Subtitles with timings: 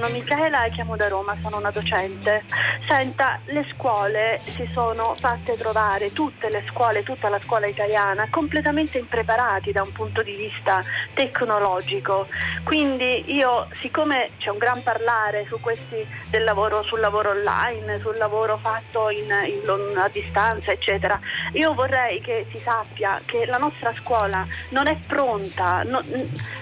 [0.00, 2.42] sono Michela e chiamo da Roma, sono una docente.
[2.88, 8.96] Senta, le scuole si sono fatte trovare, tutte le scuole, tutta la scuola italiana, completamente
[8.96, 10.82] impreparati da un punto di vista
[11.12, 12.28] tecnologico.
[12.64, 18.16] Quindi io, siccome c'è un gran parlare su questi del lavoro, sul lavoro online, sul
[18.16, 21.20] lavoro fatto in, in, a distanza, eccetera,
[21.52, 26.02] io vorrei che si sappia che la nostra scuola non è pronta no,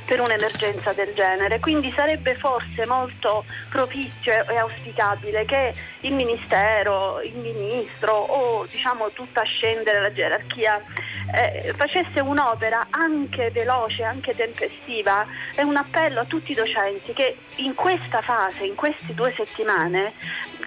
[0.05, 3.28] per un'emergenza del genere, quindi sarebbe forse molto
[3.69, 10.83] propizio e auspicabile che il Ministero, il Ministro o diciamo tutta scendere la gerarchia
[11.33, 15.27] eh, facesse un'opera anche veloce, anche tempestiva.
[15.55, 20.13] E un appello a tutti i docenti che in questa fase, in queste due settimane,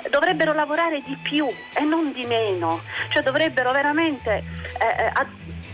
[0.09, 4.43] dovrebbero lavorare di più e non di meno, cioè dovrebbero veramente
[4.79, 5.11] eh, eh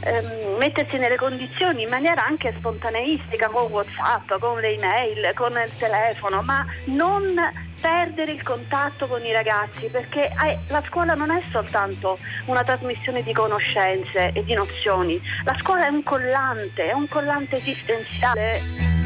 [0.07, 5.77] ehm, mettersi nelle condizioni in maniera anche spontaneistica con Whatsapp, con le email, con il
[5.77, 7.35] telefono, ma non
[7.79, 13.21] perdere il contatto con i ragazzi perché eh, la scuola non è soltanto una trasmissione
[13.21, 18.96] di conoscenze e di nozioni, la scuola è un collante, è un collante esistenziale.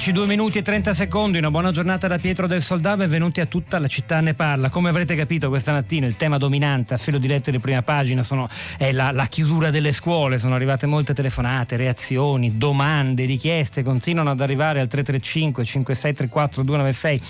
[0.00, 3.40] Le 10, 2 minuti e 30 secondi, una buona giornata da Pietro del Soldà, benvenuti
[3.40, 4.70] a tutta la città ne parla.
[4.70, 8.48] Come avrete capito questa mattina il tema dominante a filo diretto di prima pagina sono,
[8.78, 14.40] è la, la, chiusura delle scuole, sono arrivate molte telefonate, reazioni, domande, richieste, continuano ad
[14.40, 17.20] arrivare al 335 5634 296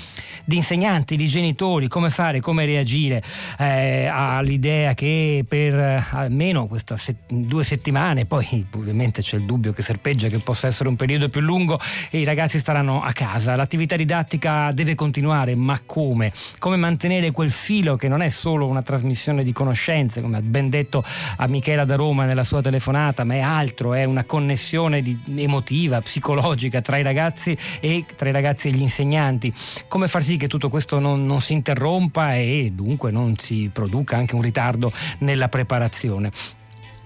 [0.44, 3.20] di insegnanti, di genitori, come fare, come reagire
[3.58, 9.72] eh, all'idea che per eh, almeno queste set- due settimane, poi ovviamente c'è il dubbio
[9.72, 11.80] che serpeggia che possa essere un periodo più lungo,
[12.12, 13.56] i ragazzi staranno a casa.
[13.56, 16.32] L'attività didattica deve continuare, ma come?
[16.58, 20.70] Come mantenere quel filo che non è solo una trasmissione di conoscenze, come ha ben
[20.70, 21.02] detto
[21.36, 26.00] a Michela da Roma nella sua telefonata, ma è altro, è una connessione di, emotiva,
[26.00, 29.52] psicologica tra i ragazzi e tra i ragazzi e gli insegnanti.
[29.88, 34.16] Come far sì che tutto questo non, non si interrompa e dunque non si produca
[34.16, 36.30] anche un ritardo nella preparazione.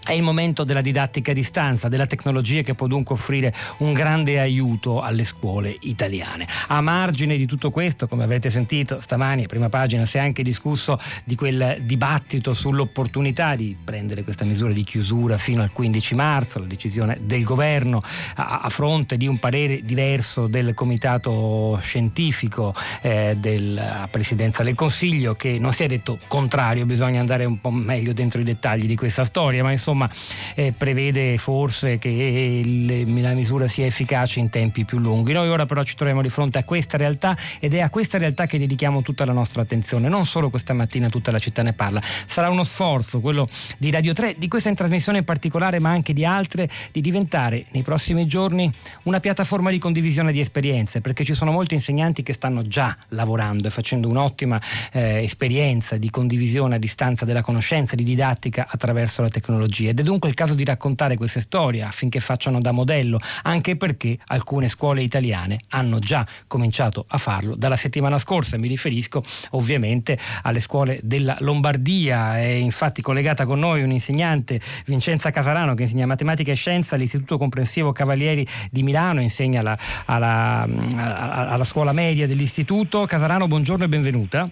[0.05, 4.39] È il momento della didattica a distanza, della tecnologia che può dunque offrire un grande
[4.39, 6.47] aiuto alle scuole italiane.
[6.69, 10.43] A margine di tutto questo, come avrete sentito stamani, a prima pagina, si è anche
[10.43, 16.59] discusso di quel dibattito sull'opportunità di prendere questa misura di chiusura fino al 15 marzo,
[16.59, 18.03] la decisione del governo
[18.37, 25.35] a, a fronte di un parere diverso del comitato scientifico eh, della Presidenza del Consiglio
[25.35, 28.97] che non si è detto contrario, bisogna andare un po' meglio dentro i dettagli di
[28.97, 30.11] questa storia, ma insomma insomma
[30.55, 35.33] eh, prevede forse che il, la misura sia efficace in tempi più lunghi.
[35.33, 38.47] Noi ora però ci troviamo di fronte a questa realtà ed è a questa realtà
[38.47, 42.01] che dedichiamo tutta la nostra attenzione, non solo questa mattina tutta la città ne parla.
[42.03, 43.47] Sarà uno sforzo, quello
[43.79, 47.67] di Radio 3, di questa in trasmissione in particolare, ma anche di altre, di diventare
[47.71, 48.71] nei prossimi giorni
[49.05, 53.69] una piattaforma di condivisione di esperienze, perché ci sono molti insegnanti che stanno già lavorando
[53.69, 54.61] e facendo un'ottima
[54.93, 60.03] eh, esperienza di condivisione a distanza della conoscenza, di didattica attraverso la tecnologia ed è
[60.03, 65.03] dunque il caso di raccontare queste storie affinché facciano da modello, anche perché alcune scuole
[65.03, 68.57] italiane hanno già cominciato a farlo dalla settimana scorsa.
[68.57, 72.39] Mi riferisco ovviamente alle scuole della Lombardia.
[72.39, 77.93] È infatti collegata con noi un'insegnante, Vincenza Casarano, che insegna matematica e scienza all'Istituto Comprensivo
[77.93, 80.67] Cavalieri di Milano, insegna alla, alla,
[80.97, 83.05] alla scuola media dell'istituto.
[83.07, 84.51] Casarano, buongiorno e benvenuta.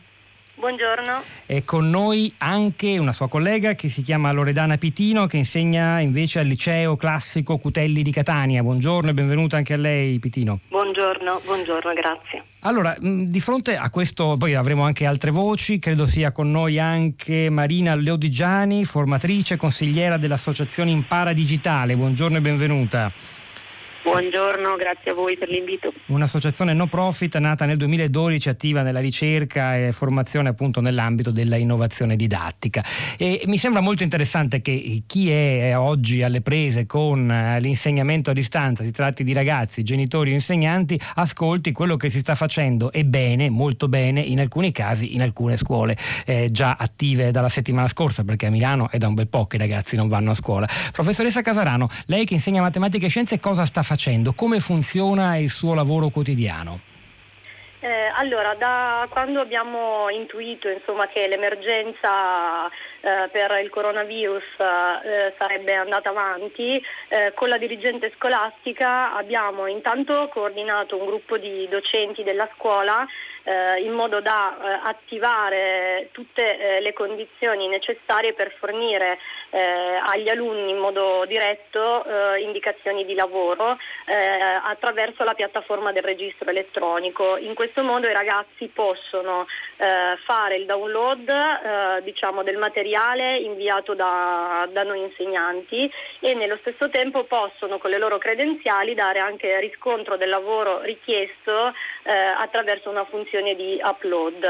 [0.62, 1.25] Buongiorno.
[1.45, 6.38] È con noi anche una sua collega che si chiama Loredana Pitino che insegna invece
[6.38, 8.62] al liceo classico Cutelli di Catania.
[8.62, 10.61] Buongiorno e benvenuta anche a lei Pitino.
[10.69, 12.44] Buongiorno, buongiorno, grazie.
[12.61, 17.50] Allora, di fronte a questo, poi avremo anche altre voci, credo sia con noi anche
[17.50, 21.97] Marina Leodigiani, formatrice, consigliera dell'associazione Impara Digitale.
[21.97, 23.12] Buongiorno e benvenuta.
[24.02, 25.93] Buongiorno, grazie a voi per l'invito.
[26.06, 32.16] Un'associazione no profit nata nel 2012, attiva nella ricerca e formazione appunto nell'ambito della innovazione
[32.16, 32.84] didattica.
[33.16, 38.32] E mi sembra molto interessante che chi è oggi alle prese con eh, l'insegnamento a
[38.32, 43.05] distanza, si tratti di ragazzi, genitori o insegnanti, ascolti quello che si sta facendo e
[43.05, 45.96] bene, molto bene, in alcuni casi in alcune scuole
[46.26, 49.55] eh, già attive dalla settimana scorsa, perché a Milano è da un bel po' che
[49.55, 50.66] i ragazzi non vanno a scuola.
[50.90, 53.90] Professoressa Casarano, lei che insegna matematica e scienze cosa sta facendo?
[54.35, 56.81] Come funziona il suo lavoro quotidiano?
[57.85, 65.75] Eh, allora, da quando abbiamo intuito insomma, che l'emergenza eh, per il coronavirus eh, sarebbe
[65.75, 72.49] andata avanti, eh, con la dirigente scolastica abbiamo intanto coordinato un gruppo di docenti della
[72.55, 73.05] scuola
[73.44, 79.19] eh, in modo da eh, attivare tutte eh, le condizioni necessarie per fornire
[79.50, 86.03] eh, agli alunni in modo diretto eh, indicazioni di lavoro eh, attraverso la piattaforma del
[86.03, 87.37] registro elettronico.
[87.37, 89.47] In questo modo i ragazzi possono
[90.25, 95.91] fare il download diciamo, del materiale inviato da, da noi insegnanti
[96.21, 101.75] e nello stesso tempo possono con le loro credenziali dare anche riscontro del lavoro richiesto
[102.05, 104.44] attraverso una funzione funzione di upload.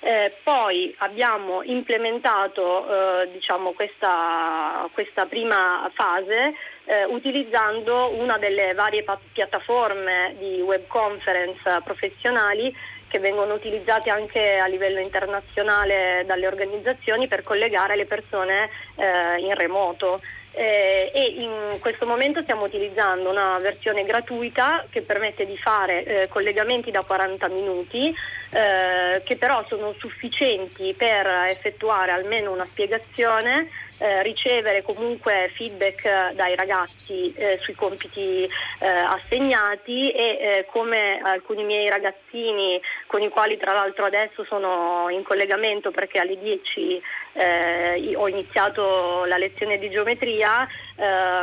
[0.00, 2.86] Eh, poi abbiamo implementato
[3.22, 6.54] eh, diciamo questa, questa, prima fase
[6.84, 12.74] eh, utilizzando una delle varie pa- piattaforme di web conference professionali
[13.08, 19.54] che vengono utilizzate anche a livello internazionale dalle organizzazioni per collegare le persone eh, in
[19.54, 20.20] remoto
[20.58, 26.28] eh, e in questo momento stiamo utilizzando una versione gratuita che permette di fare eh,
[26.28, 28.12] collegamenti da 40 minuti
[28.50, 33.68] eh, che però sono sufficienti per effettuare almeno una spiegazione
[33.98, 41.20] eh, ricevere comunque feedback eh, dai ragazzi eh, sui compiti eh, assegnati e eh, come
[41.22, 47.02] alcuni miei ragazzini con i quali tra l'altro adesso sono in collegamento perché alle 10
[47.32, 50.66] eh, ho iniziato la lezione di geometria,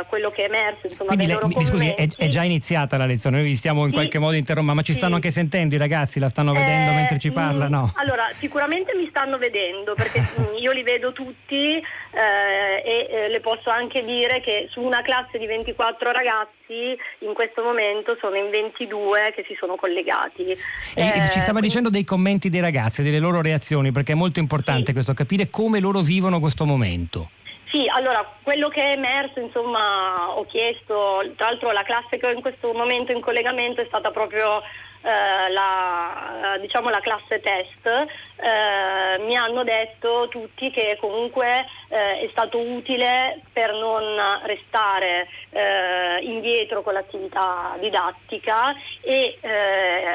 [0.08, 3.38] quello che è emerso insomma Quindi lei, mi scusi, è, è, già iniziata la lezione,
[3.38, 4.98] noi vi stiamo in sì, qualche modo interrompendo, ma ci sì.
[4.98, 7.66] stanno anche sentendo i ragazzi, la stanno vedendo mentre ci parla?
[7.66, 7.90] No?
[7.96, 10.22] Allora, sicuramente mi stanno vedendo perché
[10.60, 12.45] io li vedo tutti eh,
[12.82, 17.62] e eh, le posso anche dire che su una classe di 24 ragazzi in questo
[17.62, 20.56] momento sono in 22 che si sono collegati.
[20.94, 24.86] Eh, ci stava dicendo dei commenti dei ragazzi, delle loro reazioni, perché è molto importante
[24.86, 24.92] sì.
[24.92, 27.28] questo, capire come loro vivono questo momento.
[27.70, 32.30] Sì, allora quello che è emerso, insomma, ho chiesto, tra l'altro la classe che ho
[32.30, 34.62] in questo momento in collegamento è stata proprio
[35.02, 42.20] eh, la, eh, diciamo la classe test, eh, mi hanno detto tutti che comunque eh,
[42.20, 49.38] è stato utile per non restare eh, indietro con l'attività didattica e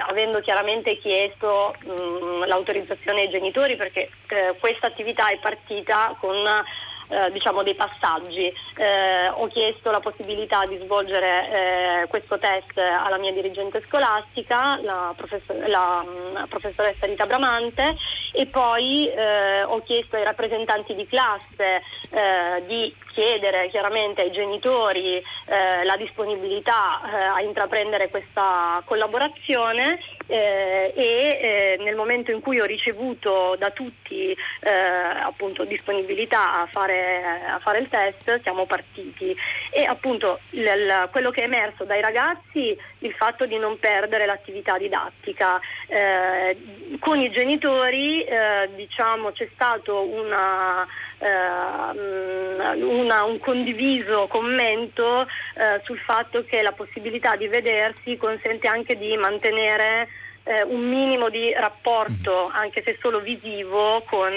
[0.08, 4.10] avendo chiaramente chiesto mh, mm, l'autorizzazione ai genitori perché
[4.60, 6.36] questa attività è partita con
[7.12, 8.52] eh, diciamo dei passaggi.
[8.78, 15.14] Eh, ho chiesto la possibilità di svolgere eh, questo test alla mia dirigente scolastica, la,
[15.16, 17.96] professor- la mh, mm, professoressa Rita Bramante,
[18.32, 25.18] e poi eh, ho chiesto ai rappresentanti di classe eh, di chiedere chiaramente ai genitori
[25.18, 27.02] eh, la disponibilità
[27.36, 30.00] a intraprendere questa collaborazione
[30.32, 36.68] eh, e eh, nel momento in cui ho ricevuto da tutti eh, appunto, disponibilità a
[36.68, 39.36] fare, a fare, il test siamo partiti.
[39.72, 44.26] E appunto l- l- quello che è emerso dai ragazzi il fatto di non perdere
[44.26, 45.60] l'attività didattica.
[45.88, 48.26] Eh, con i genitori
[48.76, 57.36] diciamo c'è stato una eh, una, un condiviso commento eh, sul fatto che la possibilità
[57.36, 60.08] di vedersi consente anche di mantenere
[60.44, 62.56] eh, un minimo di rapporto, mm.
[62.56, 64.32] anche se solo visivo, con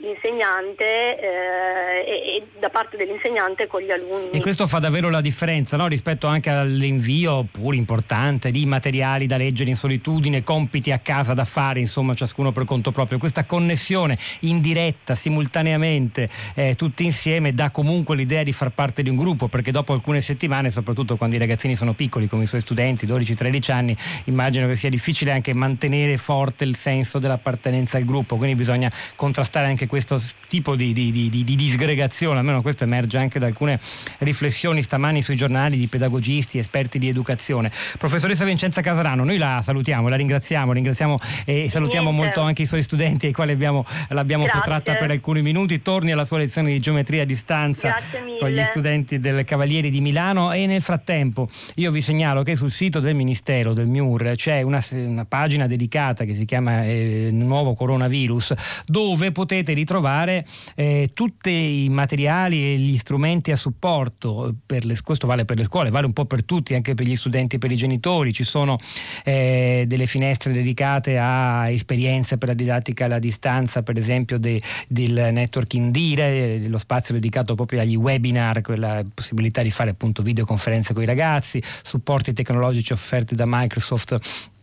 [0.00, 4.30] l'insegnante eh, e, e, da parte dell'insegnante con gli alunni.
[4.30, 5.86] E questo fa davvero la differenza no?
[5.86, 11.44] rispetto anche all'invio pur importante di materiali da leggere in solitudine, compiti a casa da
[11.44, 13.18] fare, insomma ciascuno per conto proprio.
[13.18, 19.10] Questa connessione in diretta, simultaneamente, eh, tutti insieme, dà comunque l'idea di far parte di
[19.10, 22.60] un gruppo, perché dopo alcune settimane, soprattutto quando i ragazzini sono piccoli come i suoi
[22.60, 28.36] studenti, 12-13 anni, immagino che sia difficile anche mantenere forte il senso dell'appartenenza al gruppo,
[28.36, 33.40] quindi bisogna contrastare anche questo tipo di, di, di, di, disgregazione, almeno questo emerge anche
[33.40, 33.80] da alcune
[34.18, 37.72] riflessioni stamani sui giornali di pedagogisti, esperti di educazione.
[37.98, 42.24] Professoressa Vincenza Casarano, noi la salutiamo, la ringraziamo, ringraziamo e salutiamo Niente.
[42.24, 44.60] molto anche i suoi studenti ai quali abbiamo, l'abbiamo Grazie.
[44.60, 45.82] sottratta per alcuni minuti.
[45.82, 47.96] Torni alla sua lezione di geometria a distanza
[48.38, 52.70] con gli studenti del Cavalieri di Milano e nel frattempo io vi segnalo che sul
[52.70, 57.74] sito del Ministero, del MIUR, c'è una, una pagina dedicata che si chiama eh, Nuovo
[57.74, 58.54] Coronavirus
[58.86, 65.44] dove potete ritrovare eh, tutti i materiali e gli strumenti a supporto, le, questo vale
[65.44, 67.76] per le scuole, vale un po' per tutti, anche per gli studenti e per i
[67.76, 68.78] genitori, ci sono
[69.24, 75.30] eh, delle finestre dedicate a esperienze per la didattica alla distanza, per esempio de, del
[75.32, 81.02] network Indire, lo spazio dedicato proprio agli webinar, quella possibilità di fare appunto videoconferenze con
[81.02, 84.58] i ragazzi, supporti tecnologici offerti da Microsoft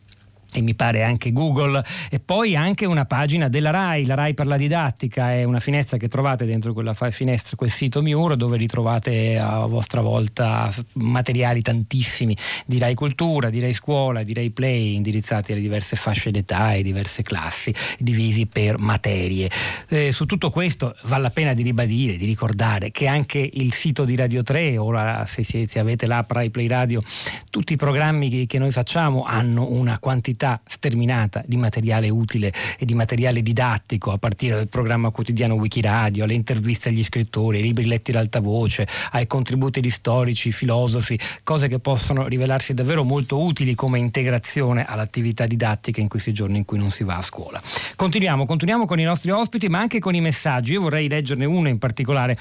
[0.58, 4.48] e mi pare anche Google e poi anche una pagina della RAI, la RAI per
[4.48, 9.38] la didattica è una finestra che trovate dentro quella finestra, quel sito Miuro dove ritrovate
[9.38, 12.36] a vostra volta materiali tantissimi
[12.66, 16.82] di RAI Cultura, di RAI Scuola, di RAI Play indirizzati alle diverse fasce d'età e
[16.82, 19.52] diverse classi divisi per materie.
[19.90, 24.06] Eh, su tutto questo vale la pena di ribadire, di ricordare che anche il sito
[24.06, 27.04] di Radio 3, ora se, se avete l'app RAI Play Radio,
[27.52, 32.54] tutti i programmi che, che noi facciamo hanno una quantità quantità sterminata di materiale utile
[32.77, 37.63] e di materiale didattico, a partire dal programma quotidiano Wikiradio, alle interviste agli scrittori, ai
[37.63, 43.42] libri letti ad voce, ai contributi di storici, filosofi, cose che possono rivelarsi davvero molto
[43.42, 47.62] utili come integrazione all'attività didattica in questi giorni in cui non si va a scuola.
[47.96, 50.74] Continuiamo, continuiamo con i nostri ospiti, ma anche con i messaggi.
[50.74, 52.38] Io vorrei leggerne uno in particolare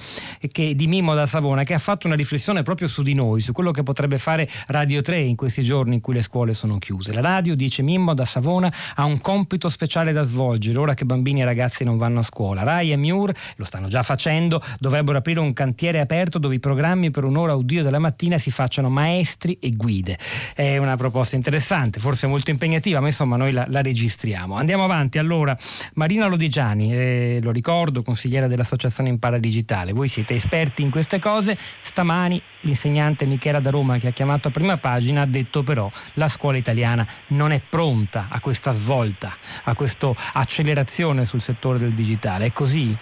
[0.53, 3.53] che, di Mimmo da Savona, che ha fatto una riflessione proprio su di noi, su
[3.53, 7.13] quello che potrebbe fare Radio 3 in questi giorni in cui le scuole sono chiuse.
[7.13, 11.43] La radio, dice Mimmo da Savona ha un compito speciale da svolgere ora che bambini
[11.43, 12.65] e ragazzi non vanno a scuola.
[12.65, 17.11] Rai e Miur lo stanno già facendo, dovrebbero aprire un cantiere aperto dove i programmi
[17.11, 20.19] per un'ora o due della mattina si facciano maestri e guide.
[20.53, 24.57] È una proposta interessante, forse molto impegnativa, ma insomma noi la, la registriamo.
[24.57, 25.57] Andiamo avanti allora.
[25.95, 29.93] Marina Lodigiani, eh, lo ricordo, consigliera dell'Associazione Impara Digitale.
[29.93, 31.57] Voi siete esperti in queste cose.
[31.81, 36.29] Stamani l'insegnante Michela da Roma che ha chiamato a prima pagina ha detto però la
[36.29, 42.47] scuola italiana non è pronta a questa svolta, a questa accelerazione sul settore del digitale.
[42.47, 42.95] È così?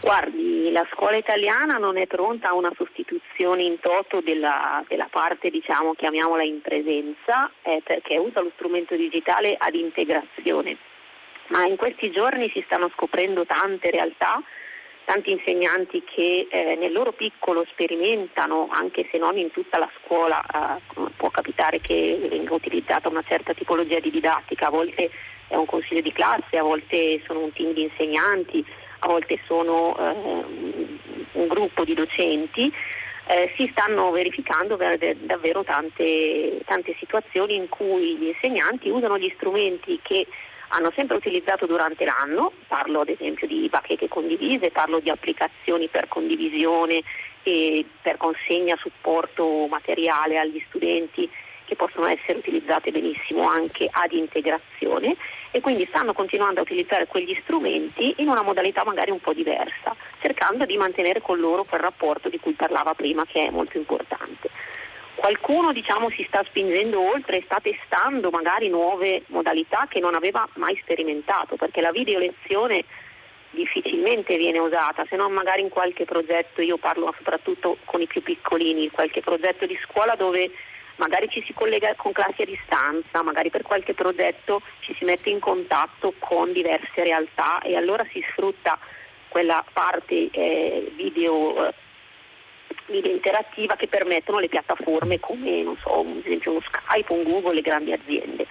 [0.00, 5.48] Guardi, la scuola italiana non è pronta a una sostituzione in toto della, della parte,
[5.48, 10.76] diciamo, chiamiamola in presenza, eh, perché usa lo strumento digitale ad integrazione.
[11.48, 14.42] Ma in questi giorni si stanno scoprendo tante realtà
[15.04, 20.40] tanti insegnanti che eh, nel loro piccolo sperimentano, anche se non in tutta la scuola,
[20.42, 25.10] eh, può capitare che venga utilizzata una certa tipologia di didattica, a volte
[25.48, 28.64] è un consiglio di classe, a volte sono un team di insegnanti,
[29.00, 30.44] a volte sono eh,
[31.32, 32.72] un gruppo di docenti.
[33.26, 39.98] Eh, si stanno verificando davvero tante, tante situazioni in cui gli insegnanti usano gli strumenti
[40.02, 40.26] che
[40.74, 46.08] hanno sempre utilizzato durante l'anno, parlo ad esempio di bacheche condivise, parlo di applicazioni per
[46.08, 47.00] condivisione
[47.44, 51.30] e per consegna supporto materiale agli studenti
[51.64, 55.16] che possono essere utilizzate benissimo anche ad integrazione
[55.52, 59.94] e quindi stanno continuando a utilizzare quegli strumenti in una modalità magari un po' diversa,
[60.20, 64.50] cercando di mantenere con loro quel rapporto di cui parlava prima che è molto importante.
[65.14, 70.76] Qualcuno diciamo, si sta spingendo oltre sta testando magari nuove modalità che non aveva mai
[70.82, 72.84] sperimentato, perché la video lezione
[73.50, 78.22] difficilmente viene usata, se non magari in qualche progetto, io parlo soprattutto con i più
[78.22, 80.50] piccolini, qualche progetto di scuola dove
[80.96, 85.30] magari ci si collega con classi a distanza, magari per qualche progetto ci si mette
[85.30, 88.78] in contatto con diverse realtà e allora si sfrutta
[89.28, 91.72] quella parte eh, video
[92.86, 97.60] video interattiva che permettono le piattaforme come so, ad esempio uno Skype, un Google, le
[97.62, 98.46] grandi aziende.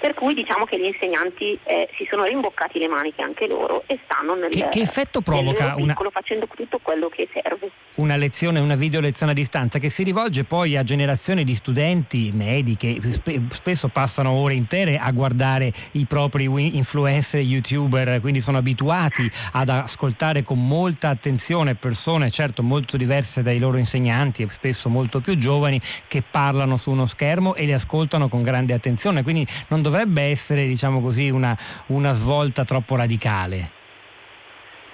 [0.00, 3.98] Per cui diciamo che gli insegnanti eh, si sono rimboccati le maniche anche loro e
[4.04, 5.96] stanno nel, che, che effetto provoca una...
[6.12, 7.70] facendo tutto quello che serve.
[7.94, 12.30] Una lezione, una video lezione a distanza che si rivolge poi a generazioni di studenti
[12.32, 16.44] medi che spe- spesso passano ore intere a guardare i propri
[16.76, 23.58] influencer youtuber, quindi sono abituati ad ascoltare con molta attenzione persone certo molto diverse dai
[23.58, 28.28] loro insegnanti e spesso molto più giovani che parlano su uno schermo e li ascoltano
[28.28, 33.70] con grande attenzione, quindi non dovrebbe essere diciamo così, una, una svolta troppo radicale.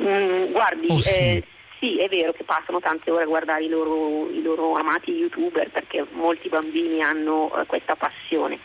[0.02, 1.10] Mm, guardi, oh, sì.
[1.10, 1.44] Eh,
[1.78, 1.98] sì.
[1.98, 6.04] è vero che passano tante ore a guardare i loro, i loro amati youtuber perché
[6.12, 8.58] molti bambini hanno eh, questa passione.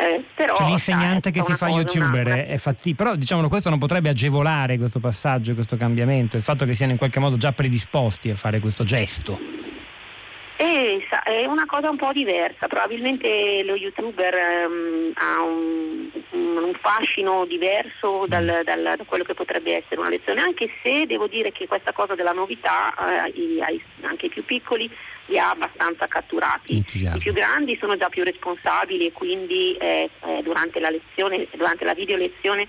[0.00, 3.80] Eh, però, cioè, l'insegnante che si fa youtuber è, è fatti, però diciamo questo non
[3.80, 8.30] potrebbe agevolare questo passaggio, questo cambiamento, il fatto che siano in qualche modo già predisposti
[8.30, 9.76] a fare questo gesto.
[10.60, 14.34] E, è una cosa un po' diversa, probabilmente lo youtuber
[14.66, 20.40] um, ha un, un, fascino diverso dal, dal, da quello che potrebbe essere una lezione,
[20.40, 24.90] anche se devo dire che questa cosa della novità eh, anche i più piccoli
[25.26, 26.84] li ha abbastanza catturati.
[26.92, 31.84] I più grandi sono già più responsabili e quindi eh, eh, durante la lezione, durante
[31.84, 32.66] la video lezione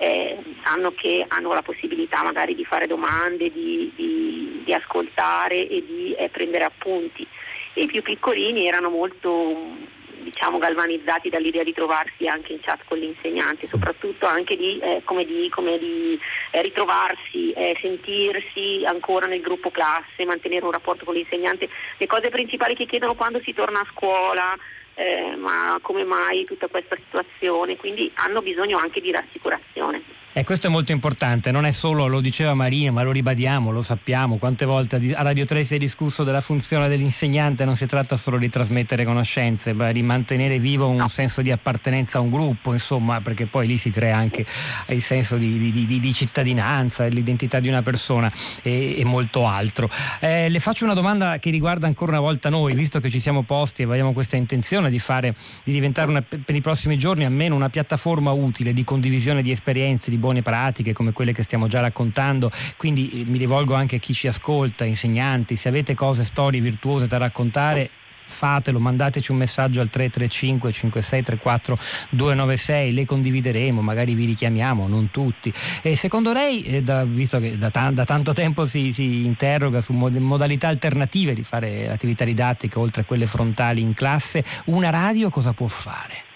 [0.00, 5.84] eh, sanno che hanno la possibilità magari di fare domande, di, di, di ascoltare e
[5.84, 7.26] di eh, prendere appunti.
[7.74, 9.76] I più piccolini erano molto
[10.22, 15.26] diciamo, galvanizzati dall'idea di trovarsi anche in chat con l'insegnante, soprattutto anche di, eh, come
[15.26, 16.18] di, come eh,
[16.62, 21.68] ritrovarsi, eh, sentirsi ancora nel gruppo classe, mantenere un rapporto con l'insegnante.
[21.98, 24.56] Le cose principali che chiedono quando si torna a scuola,
[25.00, 30.02] eh, ma come mai tutta questa situazione, quindi hanno bisogno anche di rassicurazione.
[30.32, 33.82] E questo è molto importante, non è solo, lo diceva Maria, ma lo ribadiamo, lo
[33.82, 38.14] sappiamo, quante volte a Radio 3 si è discusso della funzione dell'insegnante, non si tratta
[38.14, 42.70] solo di trasmettere conoscenze, ma di mantenere vivo un senso di appartenenza a un gruppo,
[42.70, 44.46] insomma, perché poi lì si crea anche
[44.86, 48.30] il senso di, di, di, di cittadinanza, l'identità di una persona
[48.62, 49.90] e, e molto altro.
[50.20, 53.42] Eh, le faccio una domanda che riguarda ancora una volta noi, visto che ci siamo
[53.42, 55.34] posti e abbiamo questa intenzione di fare,
[55.64, 60.08] di diventare una, per i prossimi giorni almeno una piattaforma utile di condivisione di esperienze,
[60.08, 63.98] di buone pratiche come quelle che stiamo già raccontando, quindi eh, mi rivolgo anche a
[63.98, 67.90] chi ci ascolta, insegnanti, se avete cose, storie virtuose da raccontare
[68.30, 71.78] fatelo, mandateci un messaggio al 335 5634
[72.10, 75.52] 296, le condivideremo, magari vi richiamiamo, non tutti.
[75.82, 79.92] E secondo lei, eh, da, visto che da, da, tanto tempo si, si interroga su
[79.92, 85.28] mod- modalità alternative di fare attività didattica oltre a quelle frontali in classe, una radio
[85.28, 86.28] cosa può fare?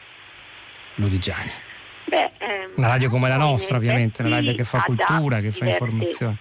[0.96, 1.63] Ludigiani.
[2.04, 5.66] Beh, ehm, una radio come la nostra, ovviamente, una radio che fa cultura, che fa
[5.66, 6.36] informazione.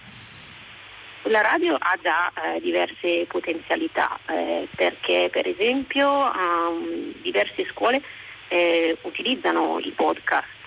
[1.28, 8.02] La radio ha già eh, diverse potenzialità eh, perché per esempio um, diverse scuole
[8.48, 10.66] eh, utilizzano i podcast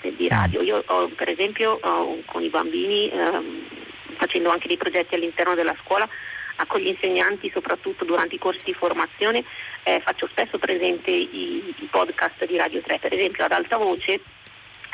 [0.00, 0.62] eh, di radio.
[0.62, 1.78] Io ho, per esempio
[2.24, 3.66] con i bambini ehm,
[4.16, 6.08] facendo anche dei progetti all'interno della scuola
[6.66, 9.44] con gli insegnanti soprattutto durante i corsi di formazione.
[9.82, 14.20] Eh, faccio spesso presente i, i, podcast di Radio 3, per esempio ad alta voce,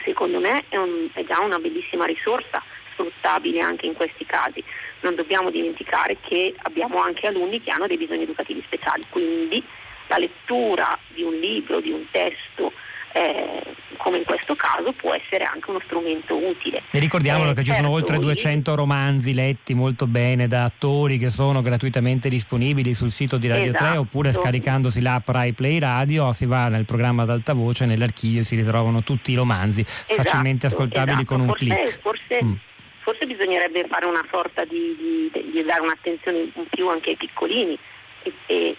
[0.04, 4.62] secondo me è, un, è già una bellissima risorsa sfruttabile anche in questi casi.
[5.00, 9.62] Non dobbiamo dimenticare che abbiamo anche alunni che hanno dei bisogni educativi speciali, quindi
[10.08, 12.72] la lettura di un libro, di un testo
[13.12, 13.62] eh,
[13.96, 16.82] come in questo caso può essere anche uno strumento utile.
[16.90, 21.18] E ricordiamolo eh, che ci sono certo, oltre 200 romanzi letti molto bene da attori
[21.18, 23.84] che sono gratuitamente disponibili sul sito di Radio esatto.
[23.84, 28.42] 3 oppure scaricandosi l'app Rai Play Radio si va nel programma ad alta voce nell'archivio
[28.42, 31.34] si ritrovano tutti i romanzi esatto, facilmente ascoltabili esatto.
[31.34, 32.00] con un forse, clic.
[32.00, 32.52] Forse, mm.
[33.00, 37.78] forse bisognerebbe fare una sorta di, di, di dare un'attenzione in più anche ai piccolini
[38.22, 38.76] e, e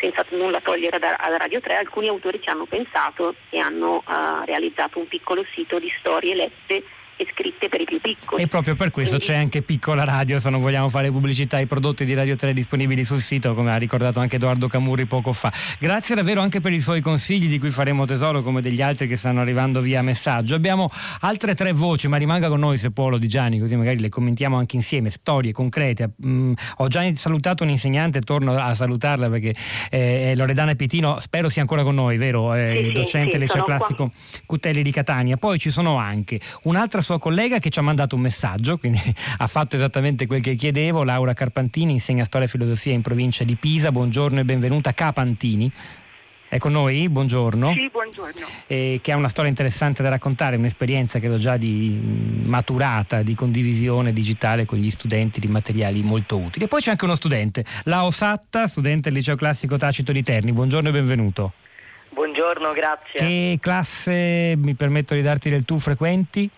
[0.00, 4.98] senza nulla togliere da, Radio 3, alcuni autori ci hanno pensato e hanno uh, realizzato
[4.98, 6.82] un piccolo sito di storie lette
[7.20, 8.42] e scritte per i più piccoli.
[8.42, 9.34] E proprio per questo Quindi...
[9.34, 13.04] c'è anche Piccola Radio, se non vogliamo fare pubblicità ai prodotti di Radio 3 disponibili
[13.04, 15.52] sul sito, come ha ricordato anche Edoardo Camurri poco fa.
[15.78, 19.16] Grazie davvero anche per i suoi consigli di cui faremo tesoro come degli altri che
[19.16, 20.54] stanno arrivando via messaggio.
[20.54, 24.56] Abbiamo altre tre voci, ma rimanga con noi se può Lodigiani, così magari le commentiamo
[24.56, 26.12] anche insieme, storie concrete.
[26.24, 29.54] Mm, ho già salutato un insegnante, torno a salutarla perché
[29.90, 32.54] eh, Loredana Pitino, spero sia ancora con noi, vero?
[32.54, 34.40] Eh, sì, docente sì, liceo classico qua.
[34.46, 35.36] Cutelli di Catania.
[35.36, 39.00] Poi ci sono anche un'altra sua collega che ci ha mandato un messaggio, quindi
[39.38, 41.02] ha fatto esattamente quel che chiedevo.
[41.02, 43.90] Laura Carpantini insegna storia e filosofia in provincia di Pisa.
[43.90, 44.92] Buongiorno e benvenuta.
[44.92, 45.72] Capantini.
[46.48, 47.08] È con noi?
[47.08, 47.72] Buongiorno.
[47.72, 48.46] Sì, buongiorno.
[48.68, 51.98] Eh, che ha una storia interessante da raccontare, un'esperienza credo già di
[52.44, 56.66] maturata, di condivisione digitale con gli studenti di materiali molto utili.
[56.66, 60.52] E poi c'è anche uno studente, Lao Satta, studente del liceo classico Tacito di Terni.
[60.52, 61.52] Buongiorno e benvenuto.
[62.10, 63.18] Buongiorno, grazie.
[63.18, 66.50] Che classe mi permetto di darti del tu frequenti?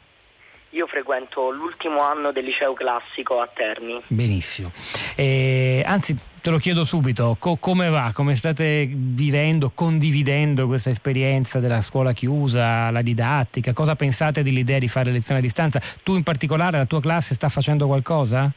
[0.75, 4.01] Io frequento l'ultimo anno del liceo classico a Terni.
[4.07, 4.73] Benissimo.
[5.15, 8.11] Eh, anzi, te lo chiedo subito, co- come va?
[8.15, 13.75] Come state vivendo, condividendo questa esperienza della scuola chiusa, la didattica?
[13.75, 15.79] Cosa pensate dell'idea di fare lezioni a distanza?
[16.03, 18.51] Tu in particolare, la tua classe sta facendo qualcosa?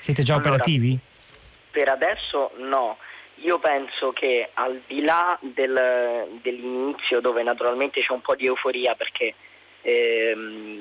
[0.00, 0.98] Siete già allora, operativi?
[1.70, 2.96] Per adesso no.
[3.36, 8.96] Io penso che al di là del, dell'inizio, dove naturalmente c'è un po' di euforia
[8.96, 9.34] perché
[9.82, 10.34] eh,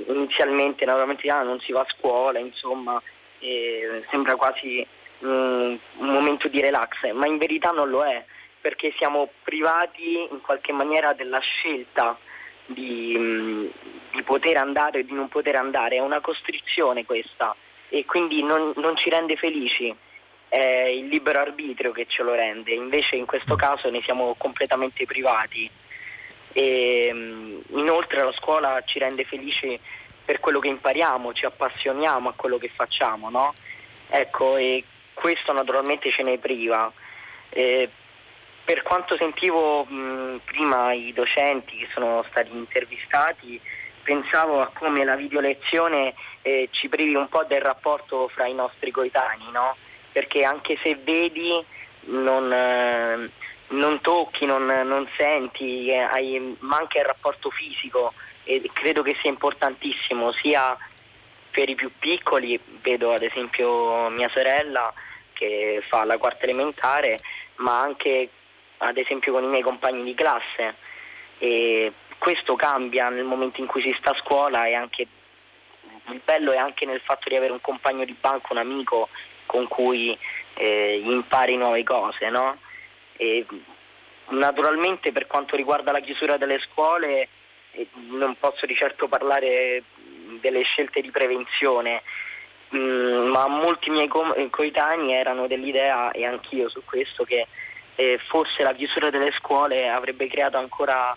[0.08, 3.02] inizialmente naturalmente ah, non si va a scuola, insomma,
[3.40, 4.86] eh, sembra quasi
[5.20, 8.24] um, un momento di relax, ma in verità non lo è,
[8.60, 12.18] perché siamo privati in qualche maniera della scelta
[12.66, 13.72] di, um,
[14.12, 17.56] di poter andare o di non poter andare, è una costrizione questa
[17.90, 19.94] e quindi non, non ci rende felici.
[20.48, 25.06] È il libero arbitrio che ce lo rende, invece in questo caso ne siamo completamente
[25.06, 25.70] privati.
[26.54, 29.80] E, ehm, inoltre la scuola ci rende felici
[30.24, 33.54] per quello che impariamo, ci appassioniamo a quello che facciamo, no?
[34.10, 34.84] Ecco, e
[35.14, 36.92] questo naturalmente ce ne priva.
[37.50, 37.90] E
[38.64, 43.60] per quanto sentivo mh, prima i docenti che sono stati intervistati,
[44.04, 48.92] pensavo a come la videolezione eh, ci privi un po' del rapporto fra i nostri
[48.92, 49.76] coetanei, no?
[50.12, 51.64] Perché anche se vedi
[52.06, 53.30] non, eh,
[53.72, 59.30] non tocchi, non, non senti, eh, hai, manca il rapporto fisico e credo che sia
[59.30, 60.78] importantissimo sia
[61.52, 64.94] per i più piccoli, vedo ad esempio mia sorella
[65.34, 67.20] che fa la quarta elementare,
[67.58, 68.30] ma anche
[68.78, 70.76] ad esempio con i miei compagni di classe
[71.38, 75.08] e questo cambia nel momento in cui si sta a scuola e anche
[76.08, 79.10] il bello è anche nel fatto di avere un compagno di banco, un amico
[79.46, 80.18] con cui
[80.56, 82.58] eh, impari nuove cose, no?
[83.18, 83.46] E,
[84.30, 87.28] naturalmente per quanto riguarda la chiusura delle scuole
[87.72, 89.84] eh, non posso di certo parlare
[90.40, 92.02] delle scelte di prevenzione,
[92.76, 97.48] mm, ma molti miei co- coetanei erano dell'idea, e anch'io su questo, che
[97.96, 101.16] eh, forse la chiusura delle scuole avrebbe creato ancora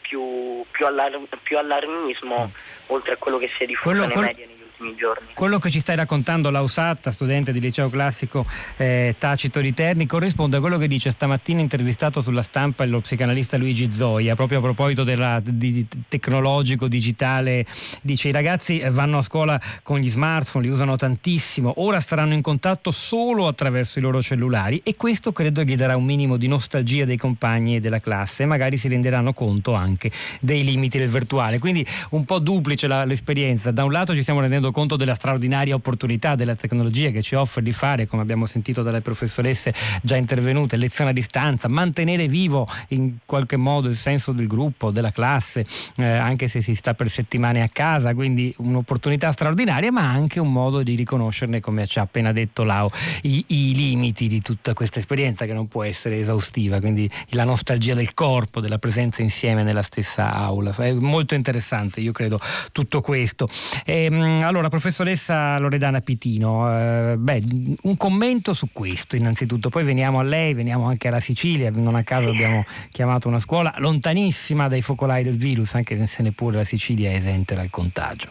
[0.00, 2.86] più, più, allar- più allarmismo, mm.
[2.88, 4.46] oltre a quello che si è diffuso nei media
[4.82, 5.28] prossimi giorni.
[5.34, 8.44] Quello che ci stai raccontando Lausatta, studente di liceo classico
[8.76, 13.56] eh, Tacito di Terni, corrisponde a quello che dice stamattina intervistato sulla stampa lo psicanalista
[13.56, 17.64] Luigi Zoia, proprio a proposito del di, tecnologico, digitale.
[18.02, 22.34] Dice i ragazzi eh, vanno a scuola con gli smartphone, li usano tantissimo, ora staranno
[22.34, 26.48] in contatto solo attraverso i loro cellulari e questo credo gli darà un minimo di
[26.48, 31.58] nostalgia dei compagni e della classe magari si renderanno conto anche dei limiti del virtuale.
[31.58, 33.70] Quindi un po' duplice la, l'esperienza.
[33.70, 37.62] Da un lato ci stiamo rendendo conto della straordinaria opportunità della tecnologia che ci offre
[37.62, 43.18] di fare, come abbiamo sentito dalle professoresse già intervenute, lezione a distanza, mantenere vivo in
[43.24, 45.64] qualche modo il senso del gruppo, della classe,
[45.96, 50.52] eh, anche se si sta per settimane a casa, quindi un'opportunità straordinaria, ma anche un
[50.52, 52.88] modo di riconoscerne, come ci ha appena detto Lau,
[53.22, 57.94] i, i limiti di tutta questa esperienza che non può essere esaustiva, quindi la nostalgia
[57.94, 60.74] del corpo, della presenza insieme nella stessa aula.
[60.74, 62.40] È molto interessante, io credo,
[62.72, 63.48] tutto questo.
[63.84, 67.42] E, ehm, allora, allora, professoressa Loredana Pitino, eh, beh,
[67.82, 72.04] un commento su questo innanzitutto, poi veniamo a lei, veniamo anche alla Sicilia, non a
[72.04, 77.10] caso abbiamo chiamato una scuola lontanissima dai focolai del virus, anche se neppure la Sicilia
[77.10, 78.30] è esente dal contagio.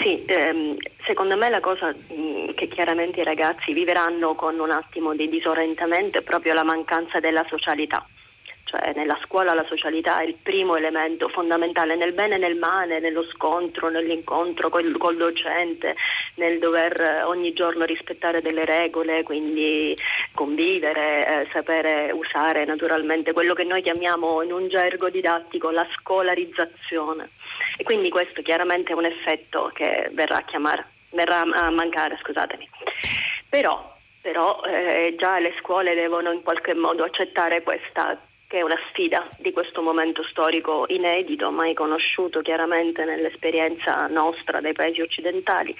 [0.00, 5.14] Sì, ehm, secondo me la cosa mm, che chiaramente i ragazzi viveranno con un attimo
[5.14, 8.04] di disorientamento è proprio la mancanza della socialità
[8.72, 13.00] cioè nella scuola la socialità è il primo elemento fondamentale nel bene e nel male,
[13.00, 15.94] nello scontro, nell'incontro col, col docente,
[16.36, 19.94] nel dover eh, ogni giorno rispettare delle regole, quindi
[20.34, 27.28] convivere, eh, sapere usare naturalmente quello che noi chiamiamo in un gergo didattico la scolarizzazione.
[27.76, 32.66] E quindi questo chiaramente è un effetto che verrà a, chiamare, verrà a mancare, scusatemi.
[33.50, 38.18] Però, però eh, già le scuole devono in qualche modo accettare questa
[38.52, 44.74] che è una sfida di questo momento storico inedito, mai conosciuto chiaramente nell'esperienza nostra dei
[44.74, 45.74] paesi occidentali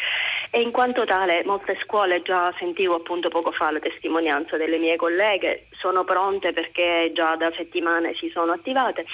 [0.50, 4.96] e in quanto tale molte scuole, già sentivo appunto poco fa la testimonianza delle mie
[4.96, 9.04] colleghe, sono pronte perché già da settimane si sono attivate.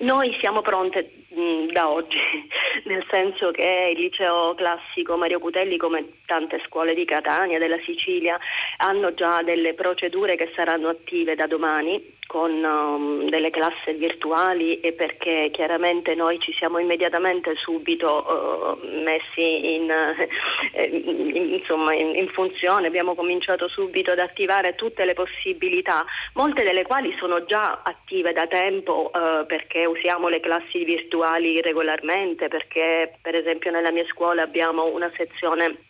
[0.00, 2.18] Noi siamo pronte mh, da oggi,
[2.84, 8.38] nel senso che il liceo classico Mario Cutelli, come tante scuole di Catania, della Sicilia,
[8.78, 14.92] hanno già delle procedure che saranno attive da domani con um, delle classi virtuali e
[14.92, 19.90] perché chiaramente noi ci siamo immediatamente subito uh, messi in,
[20.72, 26.64] eh, in, insomma, in, in, funzione, abbiamo cominciato subito ad attivare tutte le possibilità, molte
[26.64, 33.18] delle quali sono già attive da tempo uh, perché usiamo le classi virtuali regolarmente, perché
[33.20, 35.86] per esempio nella mia scuola abbiamo una sezione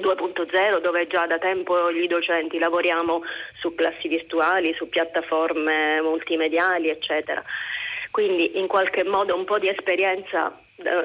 [0.00, 3.22] 2.0 dove già da tempo gli docenti lavoriamo
[3.60, 7.42] su classi virtuali, su piattaforme multimediali, eccetera.
[8.10, 10.58] Quindi in qualche modo un po' di esperienza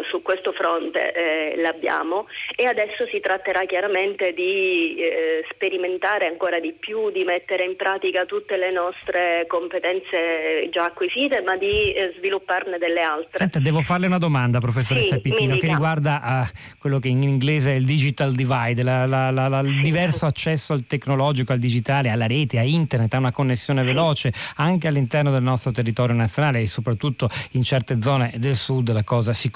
[0.09, 2.27] su questo fronte eh, l'abbiamo.
[2.55, 8.25] E adesso si tratterà chiaramente di eh, sperimentare ancora di più, di mettere in pratica
[8.25, 13.37] tutte le nostre competenze già acquisite, ma di eh, svilupparne delle altre.
[13.37, 17.73] Senta, devo farle una domanda, professoressa sì, Pittino, che riguarda uh, quello che in inglese
[17.73, 22.27] è il digital divide, la, la, la, il diverso accesso al tecnologico, al digitale, alla
[22.27, 27.29] rete, a internet, a una connessione veloce anche all'interno del nostro territorio nazionale e soprattutto
[27.51, 29.49] in certe zone del sud la cosa si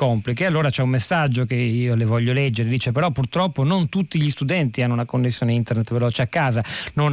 [0.44, 4.20] E allora c'è un messaggio che io le voglio leggere, dice però purtroppo non tutti
[4.20, 6.64] gli studenti hanno una connessione internet veloce a casa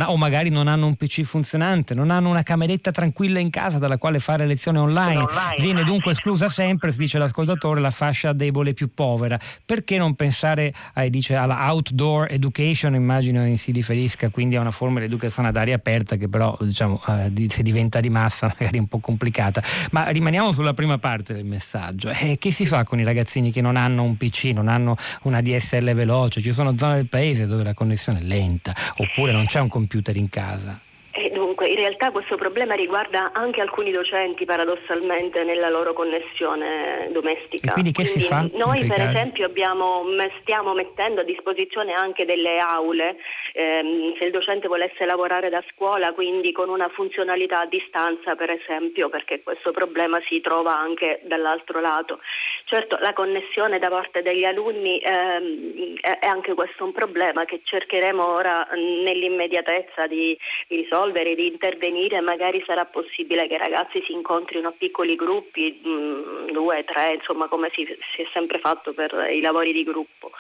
[0.01, 3.79] ha, o magari non hanno un PC funzionante, non hanno una cameretta tranquilla in casa
[3.79, 5.20] dalla quale fare lezione online.
[5.20, 5.57] online.
[5.59, 9.38] Viene dunque esclusa sempre, si dice l'ascoltatore, la fascia debole più povera.
[9.64, 14.98] Perché non pensare eh, dice, alla outdoor education, immagino si riferisca quindi a una forma
[15.01, 18.81] di educazione ad aria aperta che però diciamo, eh, se diventa di massa magari è
[18.81, 19.62] un po' complicata.
[19.90, 22.11] Ma rimaniamo sulla prima parte del messaggio.
[22.11, 25.40] Eh, che si fa con i ragazzini che non hanno un PC, non hanno una
[25.40, 29.60] DSL veloce, ci sono zone del paese dove la connessione è lenta, oppure non c'è
[29.60, 30.80] un computer in casa.
[31.18, 37.70] E dunque, in realtà questo problema riguarda anche alcuni docenti paradossalmente nella loro connessione domestica.
[37.70, 38.48] E quindi che quindi si fa?
[38.52, 39.16] Noi per casi?
[39.16, 40.04] esempio abbiamo,
[40.42, 43.16] stiamo mettendo a disposizione anche delle aule
[43.59, 48.51] ehm, se il docente volesse lavorare da scuola, quindi con una funzionalità a distanza per
[48.51, 52.21] esempio, perché questo problema si trova anche dall'altro lato.
[52.64, 58.25] Certo la connessione da parte degli alunni ehm, è anche questo un problema che cercheremo
[58.25, 64.75] ora nell'immediatezza di, risolvere, di intervenire, magari sarà possibile che i ragazzi si incontrino a
[64.77, 69.73] piccoli gruppi, mh, due, tre, insomma come si, si, è sempre fatto per i lavori
[69.73, 70.31] di gruppo.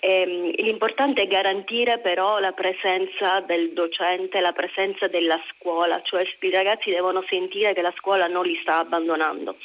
[0.00, 6.50] Ehm, l'importante è garantire però la presenza del docente, la presenza della scuola, cioè i
[6.50, 9.56] ragazzi devono sentire che la scuola non li sta abbandonando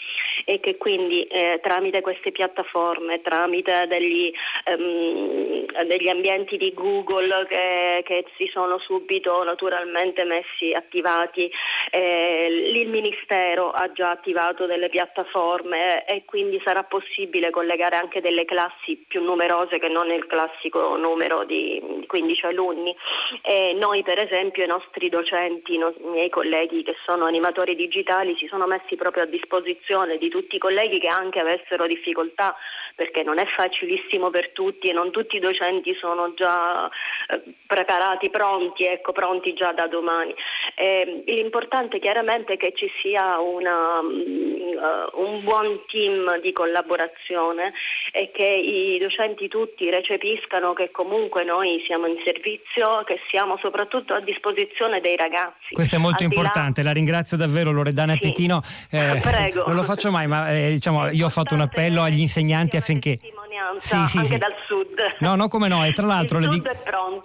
[0.46, 4.32] e che quindi eh, tramite queste piattaforme, tramite degli,
[4.76, 11.50] um, degli ambienti di Google che, che, si sono subito naturalmente messi attivati,
[11.92, 18.46] eh, il Ministero ha già attivato delle piattaforme e quindi sarà possibile collegare anche delle
[18.46, 22.96] classi più numerose che non il classico numero di 15 alunni.
[23.42, 28.48] E noi per esempio i nostri docenti, i miei colleghi che sono animatori digitali si
[28.48, 32.56] sono messi proprio a disposizione di tutti i colleghi che anche avessero difficoltà
[32.96, 36.90] perché non è facilissimo per tutti e non tutti i docenti sono già
[37.28, 40.34] eh, preparati, pronti, ecco, pronti già da domani.
[40.76, 47.74] Eh, l'importante chiaramente è che ci sia una, uh, un buon team di collaborazione
[48.12, 54.14] e che i docenti tutti recepiscano che comunque noi siamo in servizio, che siamo soprattutto
[54.14, 55.74] a disposizione dei ragazzi.
[55.74, 58.20] Questo è molto importante, la ringrazio davvero Loredana sì.
[58.20, 58.62] Pechino.
[58.94, 59.64] Eh, Prego.
[59.66, 63.00] Non lo faccio mai, ma eh, diciamo, io ho fatto un appello agli insegnanti parecen
[63.02, 63.20] que
[63.58, 64.38] affinché sì, sì, anche sì.
[64.38, 64.88] dal sud.
[65.20, 65.86] No, no, come no.
[65.86, 66.70] E tra l'altro le, dico,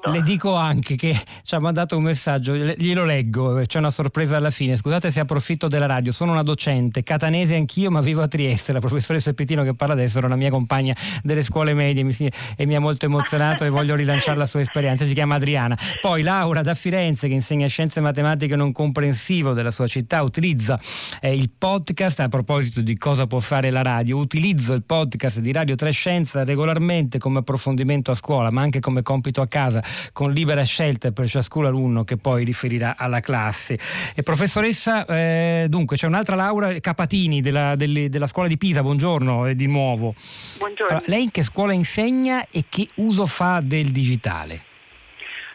[0.05, 4.51] le dico anche che ci ha mandato un messaggio, glielo leggo, c'è una sorpresa alla
[4.51, 4.77] fine.
[4.77, 8.73] Scusate se approfitto della radio, sono una docente, catanese anch'io, ma vivo a Trieste.
[8.73, 12.15] La professoressa Pettino che parla adesso era una mia compagna delle scuole medie mi,
[12.57, 15.05] e mi ha molto emozionato e voglio rilanciare la sua esperienza.
[15.07, 15.77] Si chiama Adriana.
[16.01, 20.79] Poi Laura da Firenze che insegna scienze matematiche non comprensivo della sua città, utilizza
[21.21, 24.17] eh, il podcast a proposito di cosa può fare la radio.
[24.17, 29.03] Utilizzo il podcast di Radio 3 Scienza regolarmente come approfondimento a scuola, ma anche come
[29.03, 29.81] compito a casa,
[30.13, 33.79] con libera scelta per ciascun alunno che poi riferirà alla classe.
[34.17, 39.47] E professoressa, eh, dunque c'è un'altra Laura Capatini della, delle, della scuola di Pisa, buongiorno
[39.47, 40.15] eh, di nuovo.
[40.59, 40.97] Buongiorno.
[40.97, 44.65] Allora, lei in che scuola insegna e che uso fa del digitale?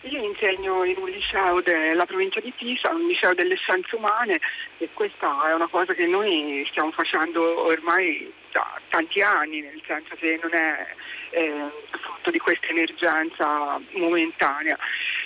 [0.03, 4.39] Io insegno in un liceo della provincia di Pisa, un liceo delle scienze umane
[4.77, 10.15] e questa è una cosa che noi stiamo facendo ormai da tanti anni, nel senso
[10.15, 10.87] che non è
[11.31, 14.77] eh, frutto di questa emergenza momentanea.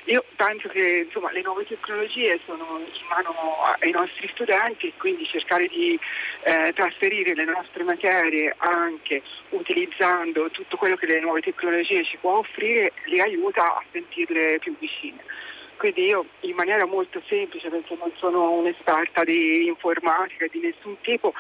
[0.05, 5.25] Io penso che insomma, le nuove tecnologie sono in mano ai nostri studenti e quindi
[5.25, 5.99] cercare di
[6.43, 12.37] eh, trasferire le nostre materie anche utilizzando tutto quello che le nuove tecnologie ci può
[12.37, 15.21] offrire li aiuta a sentirle più vicine.
[15.77, 21.33] Quindi io in maniera molto semplice, perché non sono un'esperta di informatica di nessun tipo,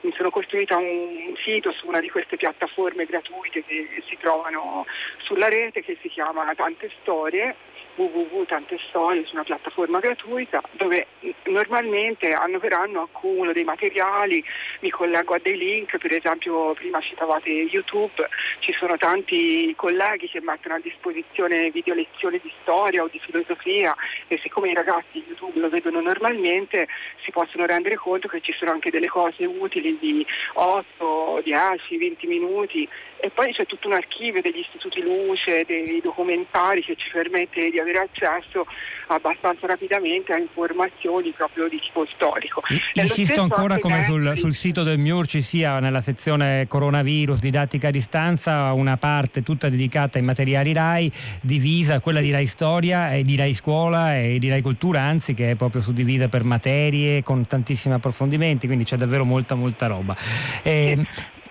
[0.00, 4.84] mi sono costruita un sito su una di queste piattaforme gratuite che si trovano
[5.18, 7.54] sulla rete che si chiama Tante Storie
[7.96, 8.44] www
[8.88, 11.06] storie su una piattaforma gratuita dove
[11.44, 14.42] normalmente anno per anno accumulo dei materiali,
[14.80, 18.28] mi collego a dei link, per esempio prima citavate YouTube,
[18.60, 23.94] ci sono tanti colleghi che mettono a disposizione video lezioni di storia o di filosofia
[24.28, 26.88] e siccome i ragazzi YouTube lo vedono normalmente
[27.22, 32.26] si possono rendere conto che ci sono anche delle cose utili di 8, 10, 20
[32.26, 35.00] minuti e poi c'è tutto un archivio degli istituti
[35.44, 38.66] luce, dei documentari che ci permette di avere accesso
[39.08, 42.62] abbastanza rapidamente a informazioni proprio di tipo storico.
[42.94, 47.90] Insisto ancora come sul, sul, sito del MIUR ci sia nella sezione coronavirus, didattica a
[47.90, 53.36] distanza, una parte tutta dedicata ai materiali RAI, divisa quella di RAI Storia e di
[53.36, 57.94] RAI Scuola e di RAI Cultura, anzi che è proprio suddivisa per materie con tantissimi
[57.94, 60.16] approfondimenti, quindi c'è davvero molta molta roba.
[60.62, 61.04] E,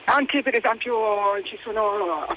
[0.06, 2.28] anche per esempio ci sono,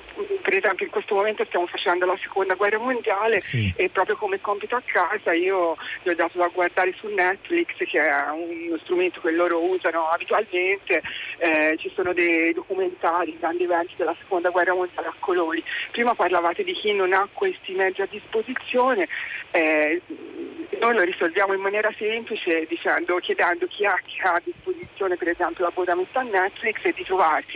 [0.43, 3.73] per esempio in questo momento stiamo facendo la seconda guerra mondiale sì.
[3.77, 8.01] e proprio come compito a casa io gli ho dato da guardare su Netflix che
[8.01, 11.03] è uno strumento che loro usano abitualmente,
[11.39, 15.63] eh, ci sono dei documentari, grandi eventi della seconda guerra mondiale a colori.
[15.91, 19.09] Prima parlavate di chi non ha questi mezzi a disposizione,
[19.51, 20.01] eh,
[20.81, 25.29] noi lo risolviamo in maniera semplice dicendo, chiedendo chi ha, chi ha a disposizione per
[25.29, 27.56] esempio l'abbonamento a Netflix e di trovarci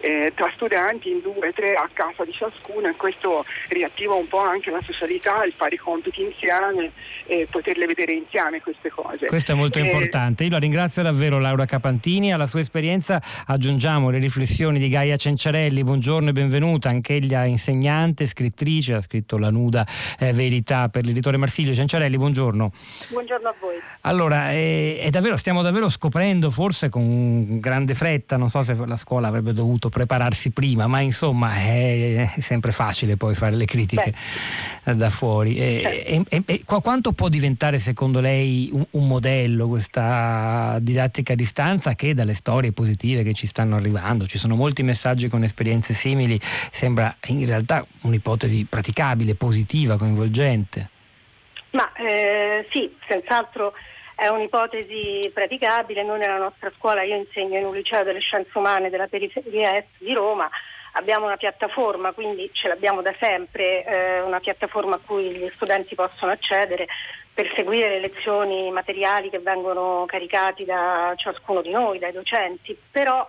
[0.00, 4.38] eh, tra studenti in due, tre a casa di ciascuno e questo riattiva un po'
[4.38, 6.92] anche la socialità, il fare i compiti insieme
[7.26, 9.26] e poterle vedere insieme queste cose.
[9.26, 10.44] Questo è molto eh, importante.
[10.44, 15.82] Io la ringrazio davvero Laura Capantini, alla sua esperienza aggiungiamo le riflessioni di Gaia Cenciarelli,
[15.84, 19.86] buongiorno e benvenuta, anch'eglia insegnante, scrittrice, ha scritto La nuda
[20.18, 21.74] eh, verità per l'editore Marsilio.
[21.74, 22.72] Cenciarelli, buongiorno.
[23.10, 23.76] Buongiorno a voi.
[24.02, 29.28] Allora, è davvero, stiamo davvero scoprendo, forse con grande fretta, non so se la scuola
[29.28, 34.14] avrebbe dovuto prepararsi prima, ma insomma è, è sempre facile poi fare le critiche
[34.82, 34.94] Beh.
[34.94, 35.56] da fuori.
[35.56, 41.94] E, e, e, quanto può diventare secondo lei un, un, modello questa didattica a distanza
[41.94, 46.38] che dalle storie positive che ci stanno arrivando, ci sono molti messaggi con esperienze simili,
[46.40, 50.90] sembra in realtà un'ipotesi praticabile, positiva, coinvolgente?
[51.70, 53.72] Ma eh, sì, senz'altro
[54.18, 56.02] è un'ipotesi praticabile.
[56.02, 59.86] Noi nella nostra scuola, io insegno in un liceo delle scienze umane della periferia est
[59.98, 60.50] di Roma,
[60.94, 65.94] abbiamo una piattaforma, quindi ce l'abbiamo da sempre, eh, una piattaforma a cui gli studenti
[65.94, 66.88] possono accedere
[67.32, 72.76] per seguire le lezioni materiali che vengono caricati da ciascuno di noi, dai docenti.
[72.90, 73.24] Però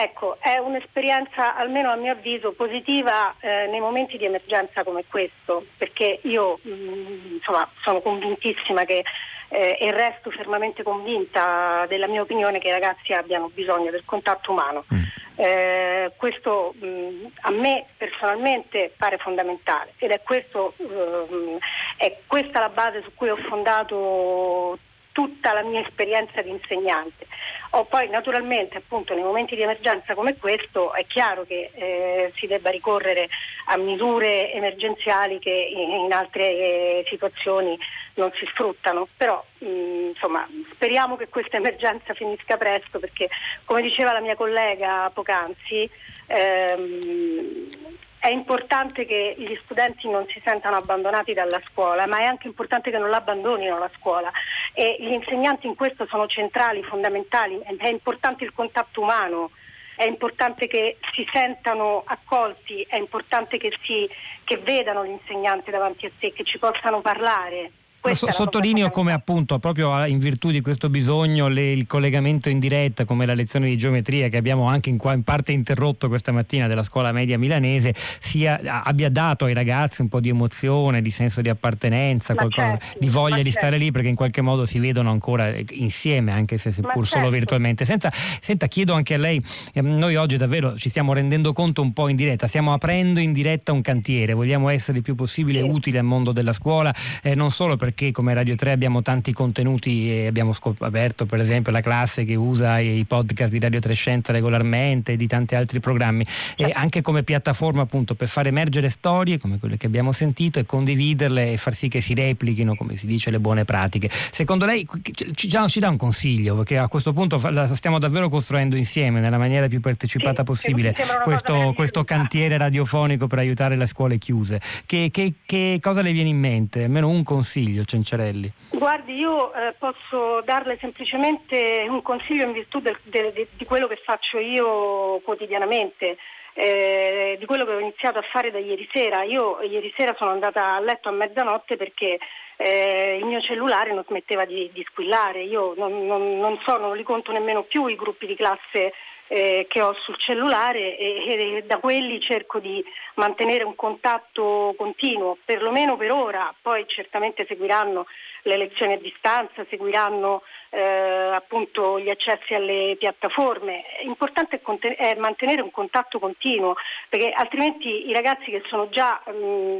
[0.00, 5.66] Ecco, è un'esperienza, almeno a mio avviso, positiva eh, nei momenti di emergenza come questo,
[5.76, 9.02] perché io mh, mm, insomma, sono convintissima che,
[9.48, 14.52] eh, e resto fermamente convinta della mia opinione che i ragazzi abbiano bisogno del contatto
[14.52, 14.84] umano.
[14.94, 15.02] Mm.
[15.34, 21.58] Eh, questo mh, mm, a me personalmente pare fondamentale ed è, questo, uh,
[21.96, 24.78] è questa la base su cui ho fondato
[25.18, 27.26] tutta la mia esperienza di insegnante.
[27.70, 32.46] O poi naturalmente appunto nei momenti di emergenza come questo è chiaro che eh, si
[32.46, 33.28] debba ricorrere
[33.66, 37.76] a misure emergenziali che in, in altre eh, situazioni
[38.14, 39.66] non si sfruttano, però mh,
[40.10, 43.28] insomma speriamo che questa emergenza finisca presto perché
[43.64, 45.90] come diceva la mia collega poc'anzi
[46.26, 52.48] ehm, è importante che gli studenti non si sentano abbandonati dalla scuola, ma è anche
[52.48, 54.30] importante che non l'abbandonino la scuola
[54.74, 59.50] e gli insegnanti in questo sono centrali, fondamentali, è importante il contatto umano,
[59.96, 64.08] è importante che si sentano accolti, è importante che, si,
[64.44, 67.72] che vedano l'insegnante davanti a sé, che ci possano parlare.
[68.00, 73.04] So, sottolineo come appunto proprio in virtù di questo bisogno le, il collegamento in diretta
[73.04, 76.84] come la lezione di geometria che abbiamo anche in, in parte interrotto questa mattina della
[76.84, 81.48] scuola media milanese sia, abbia dato ai ragazzi un po' di emozione, di senso di
[81.48, 83.58] appartenenza, certo, di voglia di certo.
[83.58, 87.18] stare lì perché in qualche modo si vedono ancora insieme anche se seppur certo.
[87.18, 87.84] solo virtualmente.
[87.84, 89.42] Senza, senta, chiedo anche a lei,
[89.74, 93.32] eh, noi oggi davvero ci stiamo rendendo conto un po' in diretta, stiamo aprendo in
[93.32, 95.68] diretta un cantiere, vogliamo essere il più possibile sì.
[95.68, 99.32] utili al mondo della scuola, eh, non solo perché perché come Radio 3 abbiamo tanti
[99.32, 103.92] contenuti e abbiamo scoperto per esempio la classe che usa i podcast di Radio 3
[103.92, 108.88] Scienza regolarmente e di tanti altri programmi e anche come piattaforma appunto per far emergere
[108.88, 112.96] storie come quelle che abbiamo sentito e condividerle e far sì che si replichino come
[112.96, 114.08] si dice le buone pratiche.
[114.30, 114.86] Secondo lei
[115.34, 119.38] ci, ci dà un consiglio perché a questo punto la stiamo davvero costruendo insieme nella
[119.38, 124.60] maniera più partecipata sì, possibile questo, questo cantiere radiofonico per aiutare le scuole chiuse.
[124.86, 126.84] Che, che, che cosa le viene in mente?
[126.84, 127.77] Almeno un consiglio.
[127.84, 128.50] Cencerelli?
[128.70, 133.86] Guardi, io eh, posso darle semplicemente un consiglio in virtù del, de, de, di quello
[133.86, 136.16] che faccio io quotidianamente.
[136.54, 139.22] Eh, di quello che ho iniziato a fare da ieri sera.
[139.22, 142.18] Io ieri sera sono andata a letto a mezzanotte perché
[142.56, 145.44] eh, il mio cellulare non smetteva di, di squillare.
[145.44, 148.92] Io non, non, non, so, non li conto nemmeno più i gruppi di classe
[149.28, 152.82] eh, che ho sul cellulare e, e, da quelli cerco di
[153.14, 158.06] mantenere un contatto continuo, perlomeno per ora, poi certamente seguiranno
[158.42, 163.84] le lezioni a distanza, seguiranno eh, appunto gli accessi alle piattaforme.
[164.02, 166.74] L'importante è, è, mantenere un contatto continuo,
[167.08, 169.78] perché altrimenti i ragazzi che sono già mh,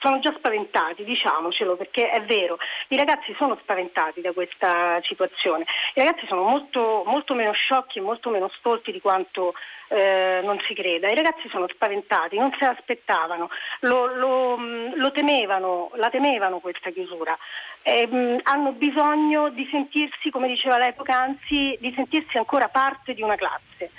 [0.00, 2.58] sono già spaventati, diciamocelo, perché è vero,
[2.88, 8.02] i ragazzi sono spaventati da questa situazione, i ragazzi sono molto, molto meno sciocchi e
[8.02, 9.54] molto meno stolti di quanto
[9.88, 14.56] eh, non si creda, i ragazzi sono spaventati, non se l'aspettavano, lo, lo,
[14.94, 17.36] lo temevano, la temevano questa chiusura,
[17.82, 23.22] e, mh, hanno bisogno di sentirsi, come diceva lei poc'anzi, di sentirsi ancora parte di
[23.22, 23.90] una classe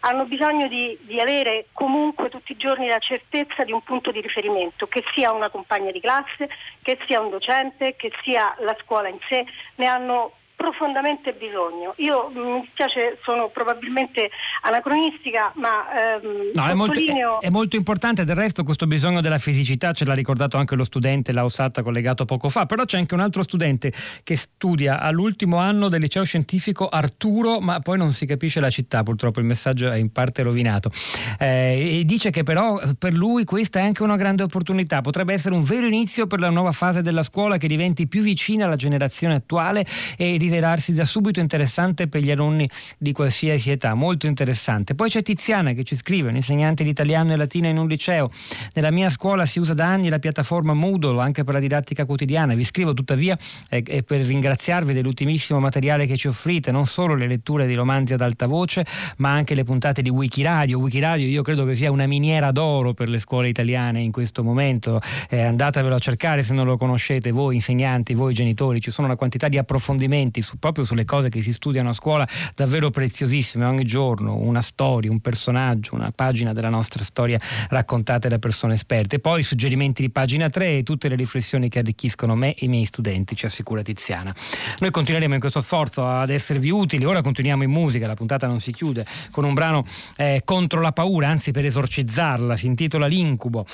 [0.00, 4.20] hanno bisogno di, di, avere comunque tutti i giorni la certezza di un punto di
[4.20, 6.48] riferimento, che sia una compagna di classe,
[6.82, 9.44] che sia un docente, che sia la scuola in sé,
[9.76, 11.94] ne hanno profondamente bisogno.
[11.96, 14.28] Io mm, mi spiace, sono probabilmente
[14.60, 18.24] anacronistica, ma ehm, no, è, molto, è, è, molto, importante.
[18.24, 22.50] Del resto, questo bisogno della fisicità ce l'ha ricordato anche lo studente Lausatta collegato poco
[22.50, 22.66] fa.
[22.66, 23.90] Però c'è anche un altro studente
[24.22, 29.02] che studia all'ultimo anno del liceo scientifico Arturo, ma poi non si capisce la città.
[29.02, 30.90] Purtroppo il messaggio è in parte rovinato.
[31.38, 35.00] Eh, e dice che però per lui questa è anche una grande opportunità.
[35.00, 38.66] Potrebbe essere un vero inizio per la nuova fase della scuola che diventi più vicina
[38.66, 39.86] alla generazione attuale
[40.18, 44.94] e rivelarsi da subito interessante per gli alunni di qualsiasi età, molto interessante.
[44.94, 48.30] Poi c'è Tiziana che ci scrive, un insegnante di italiano e latino in un liceo.
[48.74, 52.54] Nella mia scuola si usa da anni la piattaforma Moodle anche per la didattica quotidiana.
[52.54, 53.38] Vi scrivo tuttavia
[53.68, 58.20] eh, per ringraziarvi dell'ultimissimo materiale che ci offrite, non solo le letture di romanzi ad
[58.20, 58.84] alta voce,
[59.18, 60.78] ma anche le puntate di Wikiradio.
[60.78, 65.00] Wikiradio io credo che sia una miniera d'oro per le scuole italiane in questo momento.
[65.28, 69.16] Eh, andatevelo a cercare se non lo conoscete, voi insegnanti, voi genitori, ci sono una
[69.16, 73.84] quantità di approfondimenti su, proprio sulle cose che si studiano a scuola davvero preziosissime ogni
[73.84, 79.18] giorno, una storia, un personaggio, una pagina della nostra storia raccontate da persone esperte.
[79.18, 82.84] Poi suggerimenti di pagina 3 e tutte le riflessioni che arricchiscono me e i miei
[82.84, 84.34] studenti, ci assicura Tiziana.
[84.78, 88.60] Noi continueremo in questo sforzo ad esservi utili, ora continuiamo in musica, la puntata non
[88.60, 89.84] si chiude con un brano
[90.16, 93.64] eh, contro la paura, anzi per esorcizzarla, si intitola L'incubo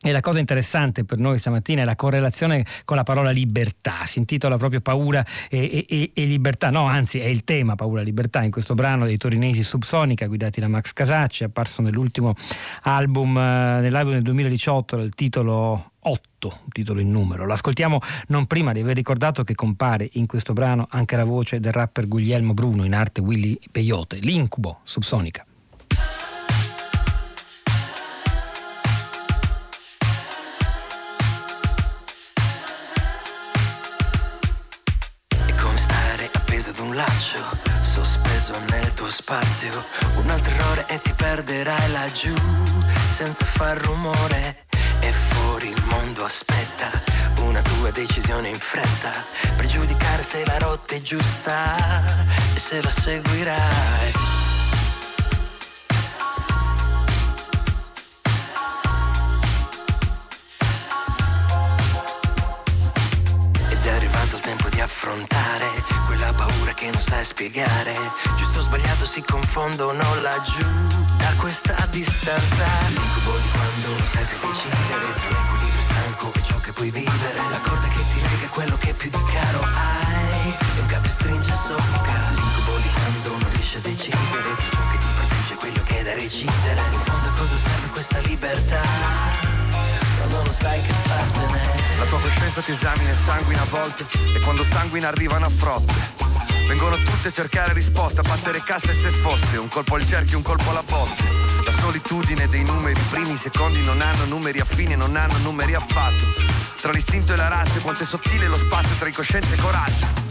[0.00, 4.18] e la cosa interessante per noi stamattina è la correlazione con la parola libertà, si
[4.18, 8.42] intitola proprio Paura e, e, e, libertà, no anzi è il tema Paura e libertà
[8.42, 12.34] in questo brano dei torinesi Subsonica guidati da Max Casacci, apparso nell'ultimo
[12.82, 17.46] album, eh, nell'album del 2018 del titolo 8, titolo in numero.
[17.46, 21.72] L'ascoltiamo non prima di aver ricordato che compare in questo brano anche la voce del
[21.72, 25.47] rapper Guglielmo Bruno, in arte Willy Peyote, l'incubo Subsonica.
[38.48, 39.84] Sospeso nel tuo spazio.
[40.16, 42.34] Un altro errore e ti perderai laggiù
[43.14, 44.64] senza far rumore.
[45.00, 46.90] E fuori il mondo aspetta
[47.42, 49.12] una tua decisione in fretta
[49.56, 51.76] per giudicare se la rotta è giusta
[52.54, 54.37] e se la seguirai.
[65.08, 65.70] Affrontare
[66.04, 67.94] quella paura che non sai spiegare.
[68.36, 70.64] Giusto o sbagliato si confondono laggiù
[71.16, 72.66] da questa distanza.
[72.88, 77.36] L'incubo di quando sai più decidere tra l'equilibrio stanco e ciò che puoi vivere.
[77.48, 80.54] La corda che ti lega è quello che più di caro hai.
[80.76, 82.30] E un capo stringe soffoca.
[82.34, 86.00] L'incubo di quando non riesci a decidere tra ciò che ti protegge e quello che
[86.00, 86.80] è da recidere.
[86.92, 88.80] In fondo a cosa serve questa libertà?
[90.18, 91.77] quando non sai che fartene.
[91.98, 95.94] La tua coscienza ti esamina e sanguina a volte, e quando sanguina arrivano a frotte.
[96.68, 100.36] Vengono tutte a cercare risposte, a battere cassa e se fosse un colpo al cerchio,
[100.36, 101.24] un colpo alla botte.
[101.64, 106.24] La solitudine dei numeri, primi secondi non hanno numeri affini, non hanno numeri affatto.
[106.80, 110.28] Tra l'istinto e la razza, quanto è sottile lo spazio tra incoscienza e coraggio.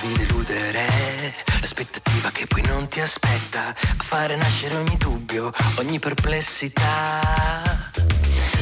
[0.00, 0.97] di deludere
[1.68, 7.20] l'aspettativa che poi non ti aspetta a fare nascere ogni dubbio, ogni perplessità.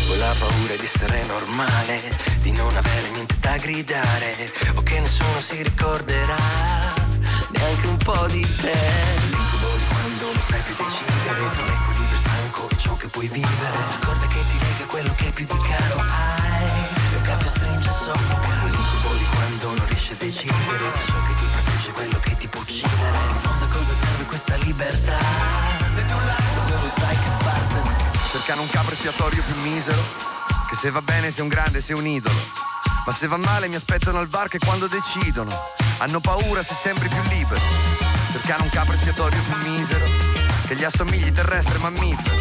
[0.09, 2.01] Con la paura di essere normale,
[2.41, 6.37] di non avere niente da gridare o che nessuno si ricorderà
[7.51, 8.75] neanche un po' di te.
[9.31, 13.79] L'incubo di quando non sai più decidere tra l'equilibrio stanco e ciò che puoi vivere.
[13.79, 16.71] La corda che ti lega quello che più di caro hai.
[17.13, 18.65] Lo capo stringe soffoca.
[18.65, 21.35] L'incubo di quando non riesci a decidere ciò che
[22.07, 23.19] quello che ti può uccidere.
[23.29, 25.19] In fondo cosa serve questa libertà?
[25.95, 27.97] Se tu la non sai che fartene.
[28.31, 30.03] Cercare un capo espiatorio più misero?
[30.69, 32.39] Che se va bene sei un grande, sei un idolo.
[33.05, 35.53] Ma se va male mi aspettano al varco e quando decidono
[35.99, 37.61] Hanno paura se sembri più libero.
[38.31, 40.07] Cercare un capo espiatorio più misero?
[40.67, 42.37] Che gli assomigli terrestre mammifero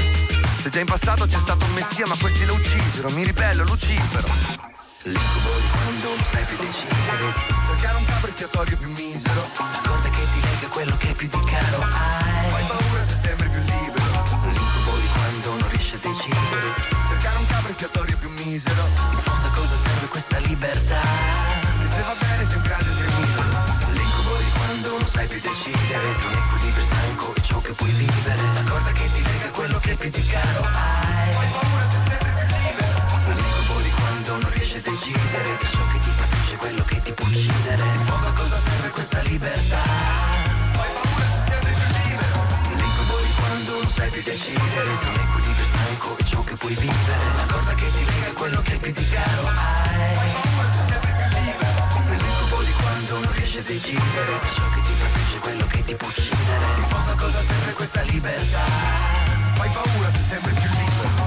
[0.57, 3.09] Se già in passato c'è stato un messia ma questi lo uccisero.
[3.11, 4.74] Mi ribello, Lucifero
[5.08, 7.32] L'incubo di quando non sai più decidere
[7.68, 9.51] Cercare un capo espiatorio più misero.
[9.56, 11.82] La corda che ti lega quello che più di caro.
[11.82, 12.35] Hai
[44.76, 48.34] decidere tra un equilibrio stanco e ciò che puoi vivere La corda che ti lega
[48.34, 50.34] quello che è più di caro hai
[53.57, 57.15] a decidere tra ciò che ti preferisce quello che ti può uccidere In fondo a
[57.15, 58.65] cosa serve questa libertà?
[59.53, 61.24] Fai paura se sempre più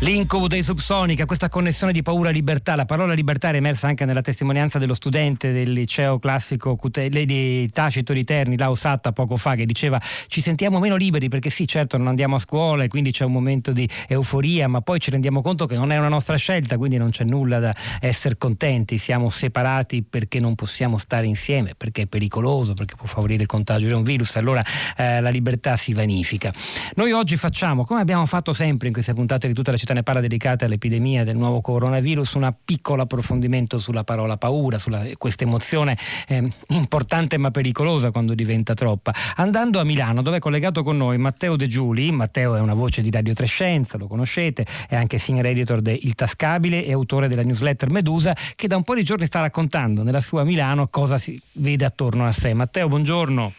[0.00, 4.78] L'incubo dei Subsonica, questa connessione di paura-libertà, la parola libertà è emersa anche nella testimonianza
[4.78, 9.98] dello studente del liceo classico di Tacito di Terni, Lau Satta, poco fa, che diceva
[10.26, 13.32] ci sentiamo meno liberi perché sì, certo non andiamo a scuola e quindi c'è un
[13.32, 16.98] momento di euforia, ma poi ci rendiamo conto che non è una nostra scelta, quindi
[16.98, 22.06] non c'è nulla da essere contenti, siamo separati perché non possiamo stare insieme, perché è
[22.06, 24.62] pericoloso, perché può favorire il contagio di un virus, allora
[24.96, 26.52] eh, la libertà si vanifica.
[26.96, 30.02] Noi oggi facciamo, come abbiamo fatto sempre in queste puntate di tutta la città ne
[30.02, 35.98] parla dedicate all'epidemia del nuovo coronavirus, un piccolo approfondimento sulla parola paura, sulla questa emozione
[36.26, 39.12] eh, importante ma pericolosa quando diventa troppa.
[39.36, 43.02] Andando a Milano, dove è collegato con noi Matteo De Giuli, Matteo è una voce
[43.02, 47.42] di Radio Trescenza, lo conoscete, è anche senior editor di Il Tascabile e autore della
[47.42, 51.38] newsletter Medusa, che da un po' di giorni sta raccontando nella sua Milano cosa si
[51.52, 52.54] vede attorno a sé.
[52.54, 53.52] Matteo, buongiorno.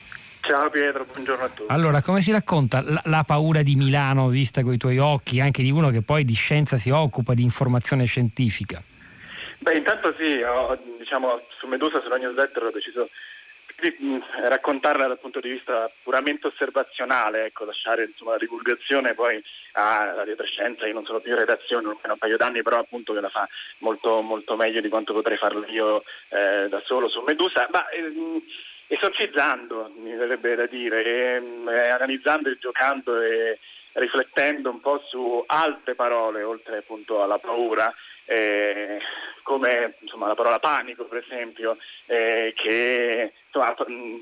[0.48, 1.74] Ciao Pietro, buongiorno a tutti.
[1.74, 5.64] Allora, come si racconta la, la, paura di Milano vista con i tuoi occhi, anche
[5.64, 8.80] di uno che poi di scienza si occupa, di informazione scientifica?
[9.58, 13.10] Beh, intanto sì, ho, diciamo, su Medusa, sulla newsletter ho deciso
[13.80, 19.44] di mm, raccontarla dal punto di vista puramente osservazionale, ecco, lasciare insomma, la divulgazione poi
[19.74, 23.14] a Radio Trescenza, io non sono più in redazione ormai un paio d'anni, però appunto
[23.14, 23.48] che la fa
[23.80, 27.68] molto, molto meglio di quanto potrei farlo io eh, da solo su Medusa.
[27.72, 28.44] Ma, ehm,
[28.88, 33.60] esorcizzando, mi verrebbe da dire, e, mm, e analizzando e giocando e
[33.94, 37.94] riflettendo un po' su altre parole, oltre appunto alla paura,
[38.26, 39.00] eh,
[39.44, 41.78] come insomma, la parola panico per esempio,
[42.08, 44.18] eh, che insomma, mm,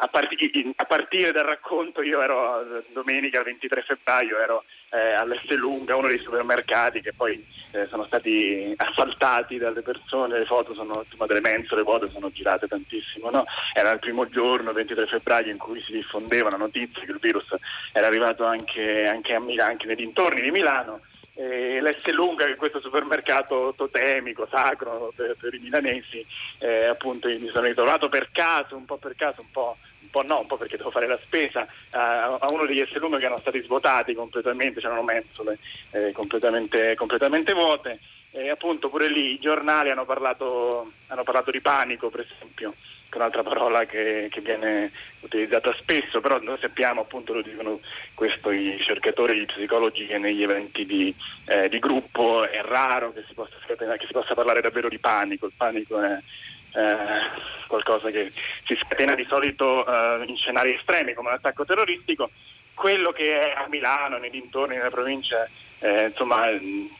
[0.00, 6.08] a, partire, a, partire dal racconto io ero domenica 23 febbraio, ero eh, all'Estelunga, uno
[6.08, 11.40] dei supermercati che poi eh, sono stati assaltati dalle persone, le foto sono, insomma, delle
[11.40, 13.44] mensole vuote sono girate tantissimo, no?
[13.74, 17.46] era il primo giorno, 23 febbraio, in cui si diffondeva la notizia che il virus
[17.92, 21.00] era arrivato anche, anche, a Milano, anche nei dintorni di Milano
[21.34, 26.24] eh, l'Esselunga, che questo supermercato totemico, sacro per, per i milanesi,
[26.58, 30.22] eh, appunto mi sono ritrovato per caso, un po' per caso, un po', un po'
[30.22, 33.40] no, un po' perché devo fare la spesa, a, a uno degli Esselunga che erano
[33.40, 35.58] stati svuotati completamente, c'erano mensole
[35.92, 37.98] eh, completamente, completamente vuote.
[38.34, 42.74] E appunto pure lì i giornali hanno parlato, hanno parlato di panico, per esempio
[43.12, 44.90] che è un'altra parola che, che, viene
[45.20, 47.80] utilizzata spesso, però noi sappiamo, appunto lo dicono
[48.14, 53.22] questo i cercatori, gli psicologi, che negli eventi di, eh, di gruppo è raro che
[53.28, 56.18] si, possa, che si, possa, parlare davvero di panico, il panico è
[56.74, 56.96] eh,
[57.66, 58.32] qualcosa che
[58.64, 62.30] si scatena di solito eh, in scenari estremi come un attacco terroristico,
[62.72, 65.46] quello che è a Milano, nei dintorni, nella provincia,
[65.80, 66.46] eh, insomma,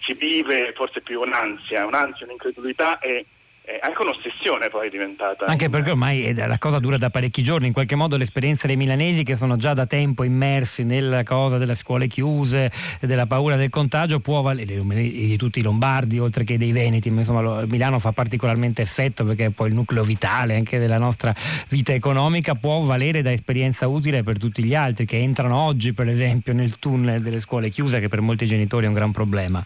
[0.04, 3.24] si vive forse più un'ansia, un'ansia, un'incredulità e
[3.64, 5.44] è anche un'ossessione poi è diventata.
[5.44, 9.22] Anche perché ormai la cosa dura da parecchi giorni, in qualche modo l'esperienza dei milanesi
[9.22, 14.18] che sono già da tempo immersi nella cosa delle scuole chiuse, della paura del contagio,
[14.18, 18.82] può valere, di tutti i lombardi oltre che dei veneti, ma insomma Milano fa particolarmente
[18.82, 21.32] effetto perché è poi il nucleo vitale anche della nostra
[21.68, 26.08] vita economica, può valere da esperienza utile per tutti gli altri che entrano oggi per
[26.08, 29.64] esempio nel tunnel delle scuole chiuse che per molti genitori è un gran problema.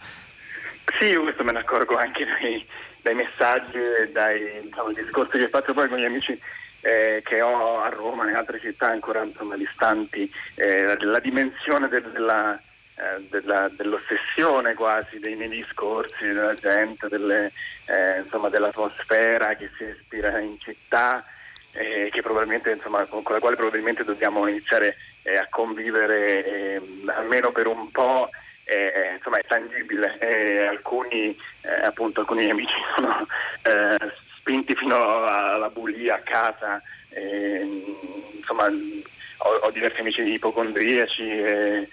[0.99, 2.65] Sì, io questo me ne accorgo anche nei
[3.07, 6.37] dai messaggi e dai diciamo, discorsi che faccio poi con gli amici
[6.81, 11.87] eh, che ho a Roma e in altre città ancora insomma, distanti, eh, la, dimensione
[11.87, 17.53] del, della, eh, della, dell'ossessione quasi dei miei discorsi, della gente, delle,
[17.87, 21.25] eh, insomma, dell'atmosfera che si respira in città.
[21.73, 27.91] Eh, insomma, con, con, la quale probabilmente dobbiamo iniziare eh, a convivere almeno per un
[27.91, 28.31] po'
[28.67, 33.27] eh, insomma, è tangibile e alcuni, eh, appunto, alcuni amici sono
[33.63, 41.89] eh, spinti fino alla bulia a casa, insomma, ho, ho, diversi amici ipocondriaci e,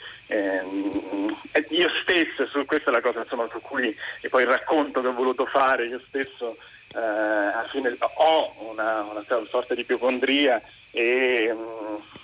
[1.69, 5.07] io stesso, su, questa è la cosa insomma, su cui e poi il racconto che
[5.07, 6.57] ho voluto fare, io stesso
[6.95, 10.61] eh, alla fine ho una, una sorta di ipocondria
[10.91, 11.55] e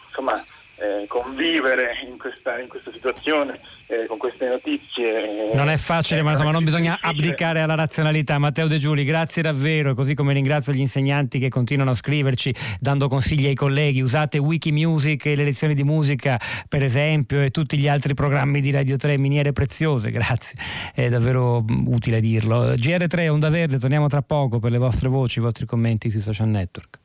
[0.08, 0.44] insomma
[0.80, 5.52] eh, convivere in questa, in questa situazione eh, con queste notizie.
[5.52, 8.38] Eh, non è facile, ma insomma non bisogna abdicare alla razionalità.
[8.38, 13.08] Matteo De Giuli, grazie davvero, così come ringrazio gli insegnanti che continuano a scriverci dando
[13.08, 14.02] consigli ai colleghi.
[14.02, 18.72] Usate Wikimusic e le lezioni di musica, per esempio, e tutti gli altri programmi di
[18.72, 20.58] Radio 3, miniere preziose, grazie.
[20.94, 22.74] È davvero utile dirlo.
[22.74, 26.48] GR3 Onda Verde, torniamo tra poco per le vostre voci, i vostri commenti sui social
[26.48, 27.00] network.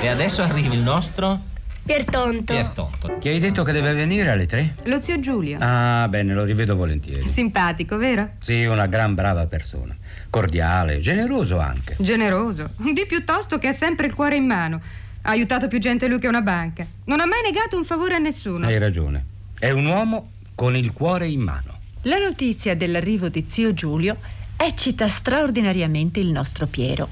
[0.00, 1.56] E adesso arriva il nostro
[1.88, 2.52] Piertonto.
[2.52, 3.16] Piertonto.
[3.18, 4.74] Ti hai detto che deve venire alle tre?
[4.84, 5.56] Lo zio Giulio.
[5.58, 7.26] Ah, bene, lo rivedo volentieri.
[7.26, 8.32] Simpatico, vero?
[8.40, 9.96] Sì, una gran brava persona.
[10.28, 11.96] Cordiale, generoso anche.
[11.98, 12.72] Generoso.
[12.76, 14.82] Di piuttosto che ha sempre il cuore in mano.
[15.22, 16.86] Ha aiutato più gente lui che una banca.
[17.04, 18.66] Non ha mai negato un favore a nessuno.
[18.66, 19.24] Hai ragione.
[19.58, 21.78] È un uomo con il cuore in mano.
[22.02, 24.14] La notizia dell'arrivo di zio Giulio
[24.58, 27.08] eccita straordinariamente il nostro Piero.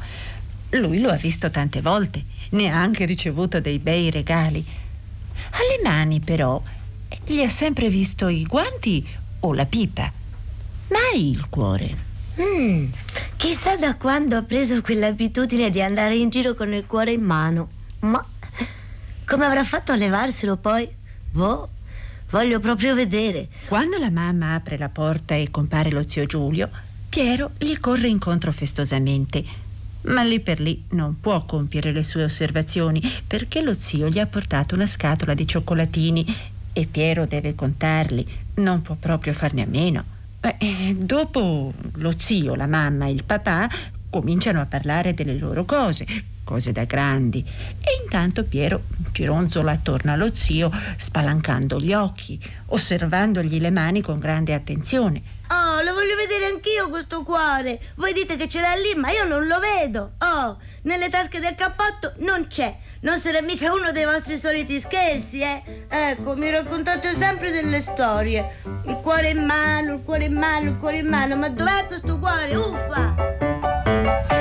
[0.71, 4.65] Lui lo ha visto tante volte, ne ha anche ricevuto dei bei regali.
[5.51, 6.61] Alle mani, però,
[7.25, 9.07] gli ha sempre visto i guanti
[9.41, 10.11] o la pipa,
[10.89, 12.05] mai il cuore.
[12.41, 12.87] Mm,
[13.37, 17.69] chissà da quando ha preso quell'abitudine di andare in giro con il cuore in mano.
[18.01, 18.25] Ma
[19.27, 20.89] come avrà fatto a levarselo poi?
[21.31, 21.69] Boh,
[22.31, 23.49] voglio proprio vedere.
[23.67, 26.71] Quando la mamma apre la porta e compare lo zio Giulio,
[27.09, 29.43] Piero gli corre incontro festosamente.
[30.03, 34.27] Ma lì per lì non può compiere le sue osservazioni perché lo zio gli ha
[34.27, 38.27] portato una scatola di cioccolatini e Piero deve contarli,
[38.57, 40.05] non può proprio farne a meno.
[40.41, 43.69] Eh, dopo lo zio, la mamma e il papà
[44.11, 46.07] cominciano a parlare delle loro cose,
[46.45, 47.45] cose da grandi.
[47.81, 54.55] E intanto Piero gironzola attorno allo zio, spalancando gli occhi, osservandogli le mani con grande
[54.55, 55.23] attenzione.
[56.37, 57.81] Vedere anch'io questo cuore.
[57.95, 60.13] Voi dite che ce l'ha lì, ma io non lo vedo.
[60.19, 62.77] Oh, nelle tasche del cappotto non c'è.
[63.01, 65.87] Non sarà mica uno dei vostri soliti scherzi, eh?
[65.89, 68.61] Ecco, mi raccontate sempre delle storie.
[68.85, 71.37] Il cuore in mano, il cuore in mano, il cuore in mano.
[71.37, 72.55] Ma dov'è questo cuore?
[72.55, 74.36] Uffa!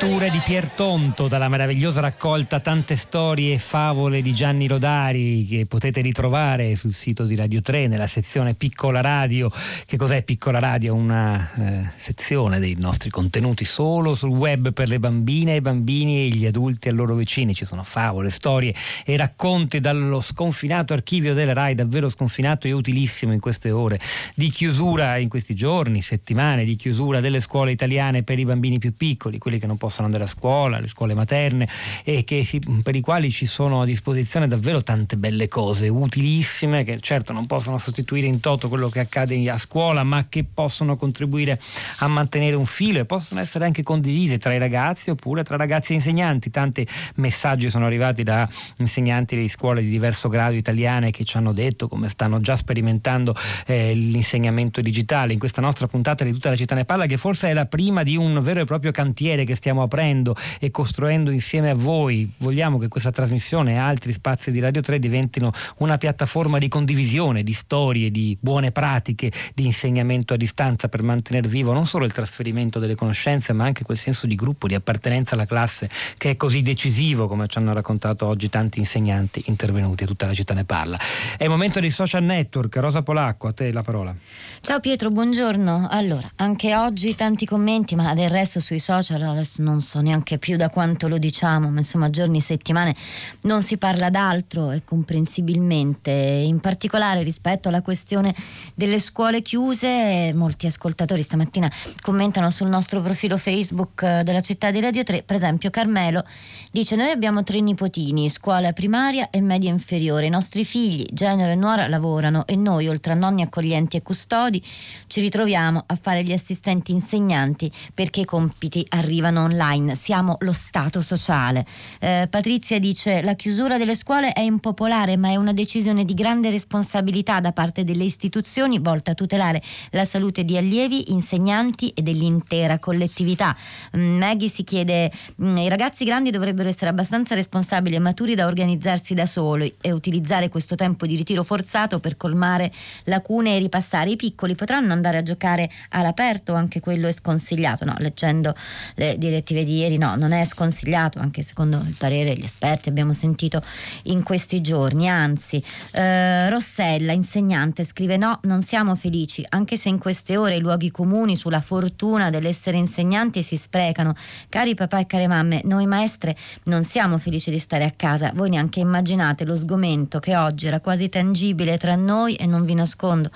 [0.00, 5.44] Le avventure di Pier Tonto dalla meravigliosa raccolta Tante storie e favole di Gianni Rodari
[5.44, 9.50] che potete ritrovare sul sito di Radio 3 nella sezione Piccola Radio.
[9.84, 10.94] Che cos'è Piccola Radio?
[10.94, 16.28] Una eh, sezione dei nostri contenuti solo sul web per le bambine, i bambini e
[16.28, 17.52] gli adulti a loro vicini.
[17.52, 18.74] Ci sono favole, storie
[19.04, 24.00] e racconti dallo sconfinato archivio delle RAI, davvero sconfinato e utilissimo in queste ore
[24.34, 28.96] di chiusura in questi giorni, settimane di chiusura delle scuole italiane per i bambini più
[28.96, 31.68] piccoli quelli che non possono andare a scuola, le scuole materne
[32.04, 37.00] e si, per i quali ci sono a disposizione davvero tante belle cose utilissime che
[37.00, 41.60] certo non possono sostituire in toto quello che accade a scuola ma che possono contribuire
[41.98, 45.90] a mantenere un filo e possono essere anche condivise tra i ragazzi oppure tra ragazzi
[45.90, 46.50] e insegnanti.
[46.50, 46.86] Tanti
[47.16, 51.88] messaggi sono arrivati da insegnanti di scuole di diverso grado italiane che ci hanno detto
[51.88, 53.34] come stanno già sperimentando
[53.66, 57.48] eh, l'insegnamento digitale in questa nostra puntata di tutta la città ne parla che forse
[57.48, 61.70] è la prima di un vero e proprio cantiere che stiamo aprendo e costruendo insieme
[61.70, 62.30] a voi.
[62.38, 67.42] Vogliamo che questa trasmissione e altri spazi di Radio 3 diventino una piattaforma di condivisione
[67.42, 72.12] di storie, di buone pratiche, di insegnamento a distanza per mantenere vivo non solo il
[72.12, 76.36] trasferimento delle conoscenze, ma anche quel senso di gruppo, di appartenenza alla classe che è
[76.36, 80.98] così decisivo, come ci hanno raccontato oggi tanti insegnanti intervenuti, tutta la città ne parla.
[81.36, 82.76] È il momento dei social network.
[82.76, 84.14] Rosa Polacco, a te la parola.
[84.60, 85.88] Ciao Pietro, buongiorno.
[85.90, 90.56] Allora, anche oggi tanti commenti, ma del resto sui social adesso non so neanche più
[90.56, 92.96] da quanto lo diciamo, ma insomma giorni, settimane
[93.42, 98.34] non si parla d'altro e comprensibilmente, in particolare rispetto alla questione
[98.74, 104.80] delle scuole chiuse, molti ascoltatori stamattina commentano sul nostro profilo Facebook eh, della città di
[104.80, 106.24] Radio 3, per esempio Carmelo
[106.72, 111.54] dice noi abbiamo tre nipotini, scuola primaria e media inferiore, i nostri figli, genero e
[111.54, 114.62] nuora lavorano e noi oltre a nonni accoglienti e custodi
[115.06, 119.59] ci ritroviamo a fare gli assistenti insegnanti perché i compiti arrivano online,
[119.94, 121.66] siamo lo Stato sociale.
[121.98, 126.48] Eh, Patrizia dice la chiusura delle scuole è impopolare ma è una decisione di grande
[126.48, 132.78] responsabilità da parte delle istituzioni volta a tutelare la salute di allievi, insegnanti e dell'intera
[132.78, 133.54] collettività.
[133.96, 138.46] Mm, Maggie si chiede mm, i ragazzi grandi dovrebbero essere abbastanza responsabili e maturi da
[138.46, 142.72] organizzarsi da soli e utilizzare questo tempo di ritiro forzato per colmare
[143.04, 144.10] lacune e ripassare.
[144.10, 147.84] I piccoli potranno andare a giocare all'aperto, anche quello è sconsigliato.
[147.84, 148.54] No, leggendo
[148.94, 153.12] le direttive di ieri, no, non è sconsigliato, anche secondo il parere degli esperti abbiamo
[153.12, 153.62] sentito
[154.04, 155.08] in questi giorni.
[155.08, 160.60] Anzi, eh, Rossella, insegnante, scrive: No, non siamo felici, anche se in queste ore i
[160.60, 164.14] luoghi comuni sulla fortuna dell'essere insegnanti si sprecano.
[164.48, 168.32] Cari papà e care mamme, noi maestre non siamo felici di stare a casa.
[168.34, 172.74] Voi neanche immaginate lo sgomento che oggi era quasi tangibile tra noi e non vi
[172.74, 173.30] nascondo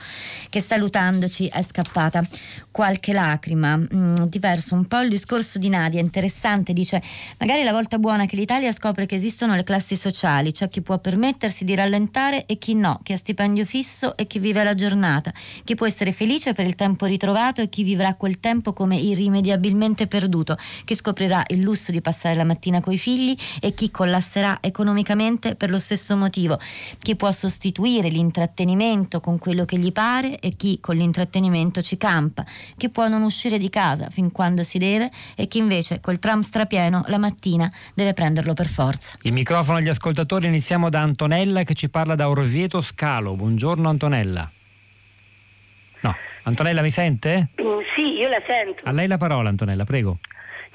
[0.49, 2.25] che salutandoci è scappata
[2.71, 3.77] qualche lacrima.
[3.77, 6.01] Mm, diverso un po' il discorso di Nadia.
[6.05, 7.03] Interessante, dice
[7.39, 10.99] magari la volta buona che l'Italia scopre che esistono le classi sociali, c'è chi può
[10.99, 15.33] permettersi di rallentare e chi no, chi ha stipendio fisso e chi vive la giornata,
[15.65, 20.07] chi può essere felice per il tempo ritrovato e chi vivrà quel tempo come irrimediabilmente
[20.07, 25.55] perduto, chi scoprirà il lusso di passare la mattina coi figli e chi collasserà economicamente
[25.55, 26.59] per lo stesso motivo,
[26.99, 32.45] chi può sostituire l'intrattenimento con quello che gli pare e chi con l'intrattenimento ci campa,
[32.77, 36.41] chi può non uscire di casa fin quando si deve e chi invece col tram
[36.41, 39.17] strapieno la mattina deve prenderlo per forza.
[39.23, 43.35] Il microfono agli ascoltatori, iniziamo da Antonella che ci parla da Orvieto Scalo.
[43.35, 44.51] Buongiorno Antonella.
[46.01, 46.15] No,
[46.45, 47.51] Antonella mi sente?
[47.97, 48.83] Sì, io la sento.
[48.85, 50.19] A lei la parola Antonella, prego.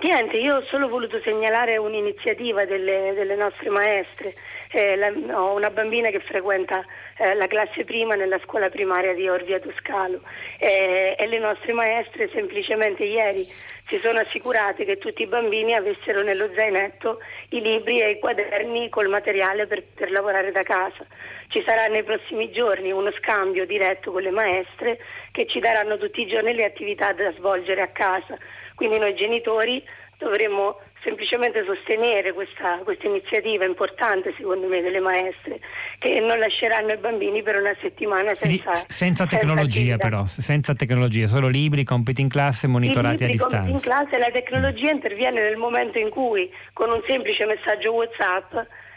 [0.02, 4.34] Niente, io ho solo voluto segnalare un'iniziativa delle, delle nostre maestre.
[4.72, 6.86] Eh, la, ho una bambina che frequenta
[7.18, 10.22] eh, la classe prima nella scuola primaria di Orvieto Scalo
[10.60, 13.44] eh, e le nostre maestre semplicemente ieri
[13.88, 17.18] si sono assicurate che tutti i bambini avessero nello zainetto
[17.50, 21.04] i libri e i quaderni col materiale per poter lavorare da casa.
[21.48, 25.00] Ci sarà nei prossimi giorni uno scambio diretto con le maestre
[25.32, 28.38] che ci daranno tutti i giorni le attività da svolgere a casa.
[28.76, 29.84] Quindi noi genitori
[30.20, 35.60] dovremmo semplicemente sostenere questa, questa, iniziativa importante secondo me delle maestre
[35.98, 41.28] che non lasceranno i bambini per una settimana senza, senza tecnologia senza però, senza tecnologia,
[41.28, 43.70] solo libri, compiti in classe monitorati libri, a distanza.
[43.70, 48.54] in classe la tecnologia interviene nel momento in cui con un semplice messaggio Whatsapp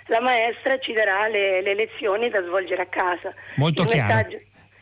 [0.06, 3.32] la maestra ci darà le, le lezioni da svolgere a casa.
[3.56, 4.14] Molto il chiaro.
[4.14, 4.36] Messaggio,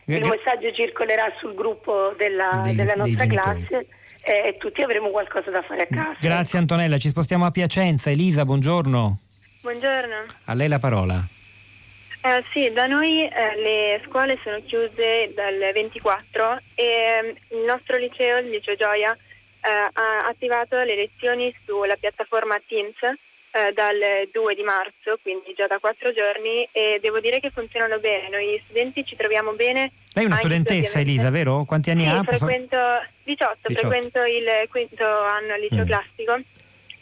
[0.05, 3.65] il messaggio circolerà sul gruppo della, Dei- della nostra genitori.
[3.65, 3.87] classe e,
[4.23, 6.17] e tutti avremo qualcosa da fare a casa.
[6.19, 8.09] Grazie Antonella, ci spostiamo a Piacenza.
[8.09, 9.17] Elisa, buongiorno.
[9.61, 10.25] Buongiorno.
[10.45, 11.27] A lei la parola.
[12.23, 17.97] Eh, sì, da noi eh, le scuole sono chiuse dal 24 e ehm, il nostro
[17.97, 22.95] liceo, il liceo Gioia, eh, ha attivato le lezioni sulla piattaforma Teams
[23.51, 27.99] eh, dal 2 di marzo, quindi già da quattro giorni e devo dire che funzionano
[27.99, 28.29] bene.
[28.29, 29.91] Noi studenti ci troviamo bene.
[30.13, 31.65] Lei è una studentessa Elisa, vero?
[31.65, 32.23] Quanti anni sì, ha?
[32.23, 32.77] Frequento
[33.23, 33.73] 18, 18.
[33.73, 35.87] frequento il quinto anno al liceo Mm.
[35.87, 36.33] classico.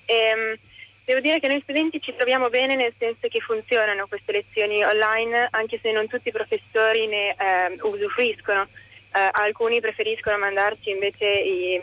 [0.06, 0.58] Ehm,
[1.06, 5.48] devo dire che noi studenti ci troviamo bene nel senso che funzionano queste lezioni online,
[5.52, 8.68] anche se non tutti i professori ne ehm, usufruiscono.
[9.12, 11.82] Eh, alcuni preferiscono mandarci invece i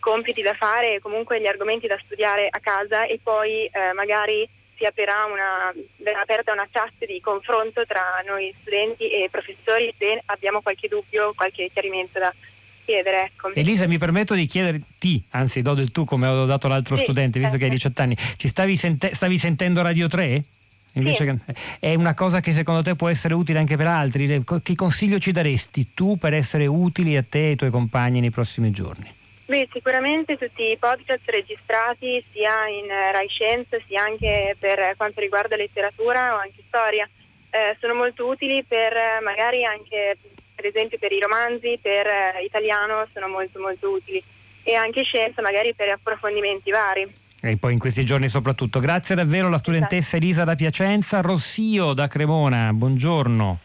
[0.00, 4.48] compiti da fare e comunque gli argomenti da studiare a casa e poi eh, magari
[4.76, 10.22] si aprirà una, verrà aperta una chat di confronto tra noi studenti e professori se
[10.24, 12.34] abbiamo qualche dubbio, qualche chiarimento da
[12.86, 13.24] chiedere.
[13.26, 13.54] Ecco.
[13.54, 17.38] Elisa, mi permetto di chiederti, anzi do del tu come ho dato l'altro Sì, studente,
[17.38, 20.44] visto che hai 18 anni, ci stavi, sente- stavi sentendo Radio 3?
[20.94, 24.42] Invece che- è una cosa che secondo te può essere utile anche per altri.
[24.62, 28.30] Che consiglio ci daresti tu per essere utili a te e ai tuoi compagni nei
[28.30, 29.18] prossimi giorni?
[29.50, 35.18] Beh, sicuramente tutti i podcast registrati sia in eh, Rai Scienze sia anche per quanto
[35.18, 37.02] riguarda letteratura o anche storia
[37.50, 40.18] eh, sono molto utili per eh, magari anche
[40.54, 44.22] per esempio per i romanzi, per eh, italiano sono molto molto utili
[44.62, 47.12] e anche scienza magari per approfondimenti vari.
[47.42, 48.78] E poi in questi giorni soprattutto.
[48.78, 53.58] Grazie davvero alla studentessa Elisa da Piacenza, Rossio da Cremona, buongiorno.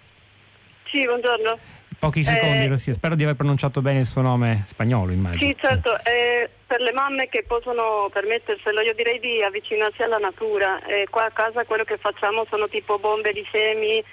[0.89, 1.74] Sì, buongiorno.
[1.97, 5.49] Pochi secondi Eh, Rossio, spero di aver pronunciato bene il suo nome spagnolo immagino.
[5.49, 10.83] Sì, certo, eh, per le mamme che possono permetterselo, io direi di avvicinarsi alla natura.
[10.85, 14.03] Eh, qua a casa quello che facciamo sono tipo bombe di semi,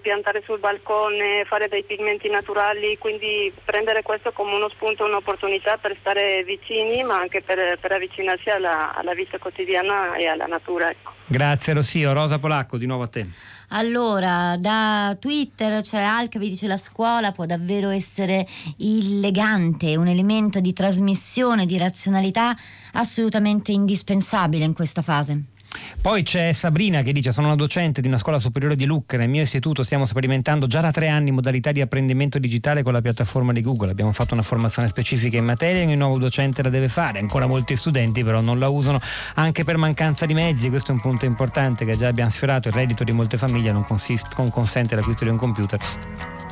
[0.00, 5.96] piantare sul balcone, fare dei pigmenti naturali, quindi prendere questo come uno spunto, un'opportunità per
[5.98, 10.90] stare vicini, ma anche per, per avvicinarsi alla, alla vita quotidiana e alla natura.
[10.90, 11.12] Ecco.
[11.26, 13.26] Grazie Rossio, Rosa Polacco, di nuovo a te.
[13.68, 18.46] Allora, da Twitter c'è Al che vi dice la scuola può davvero essere
[18.78, 22.56] illegante, un elemento di trasmissione, di razionalità
[22.92, 25.53] assolutamente indispensabile in questa fase.
[26.00, 29.28] Poi c'è Sabrina che dice sono una docente di una scuola superiore di Lucca, nel
[29.28, 33.52] mio istituto stiamo sperimentando già da tre anni modalità di apprendimento digitale con la piattaforma
[33.52, 36.88] di Google, abbiamo fatto una formazione specifica in materia e ogni nuovo docente la deve
[36.88, 39.00] fare, ancora molti studenti però non la usano
[39.34, 42.74] anche per mancanza di mezzi, questo è un punto importante che già abbiamo sfiorato, il
[42.74, 45.78] reddito di molte famiglie non, consist- non consente l'acquisto di un computer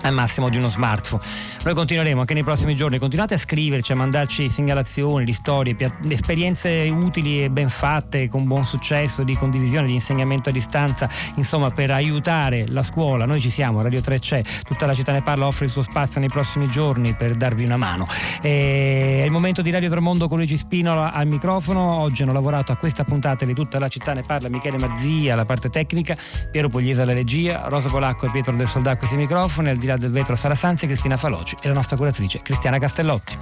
[0.03, 1.23] al massimo di uno smartphone.
[1.65, 5.77] Noi continueremo anche nei prossimi giorni, continuate a scriverci, a mandarci segnalazioni, di storie,
[6.09, 11.71] esperienze utili e ben fatte, con buon successo, di condivisione, di insegnamento a distanza, insomma
[11.71, 13.27] per aiutare la scuola.
[13.27, 16.21] Noi ci siamo, Radio 3 c'è, tutta la città ne parla, offre il suo spazio
[16.21, 18.07] nei prossimi giorni per darvi una mano.
[18.41, 22.73] E è il momento di Radio Tremondo con Luigi Spinola al microfono, oggi hanno lavorato
[22.73, 26.17] a questa puntata di tutta la città ne parla Michele Mazzia, la parte tecnica,
[26.51, 29.87] Piero Pugliese alla regia, Rosa Polacco e Pietro del Soldà a questi microfoni, al di
[29.87, 33.39] là del vetro Sara Sanzi, Cristina Faloci e la nostra curatrice Cristiana Castellotti.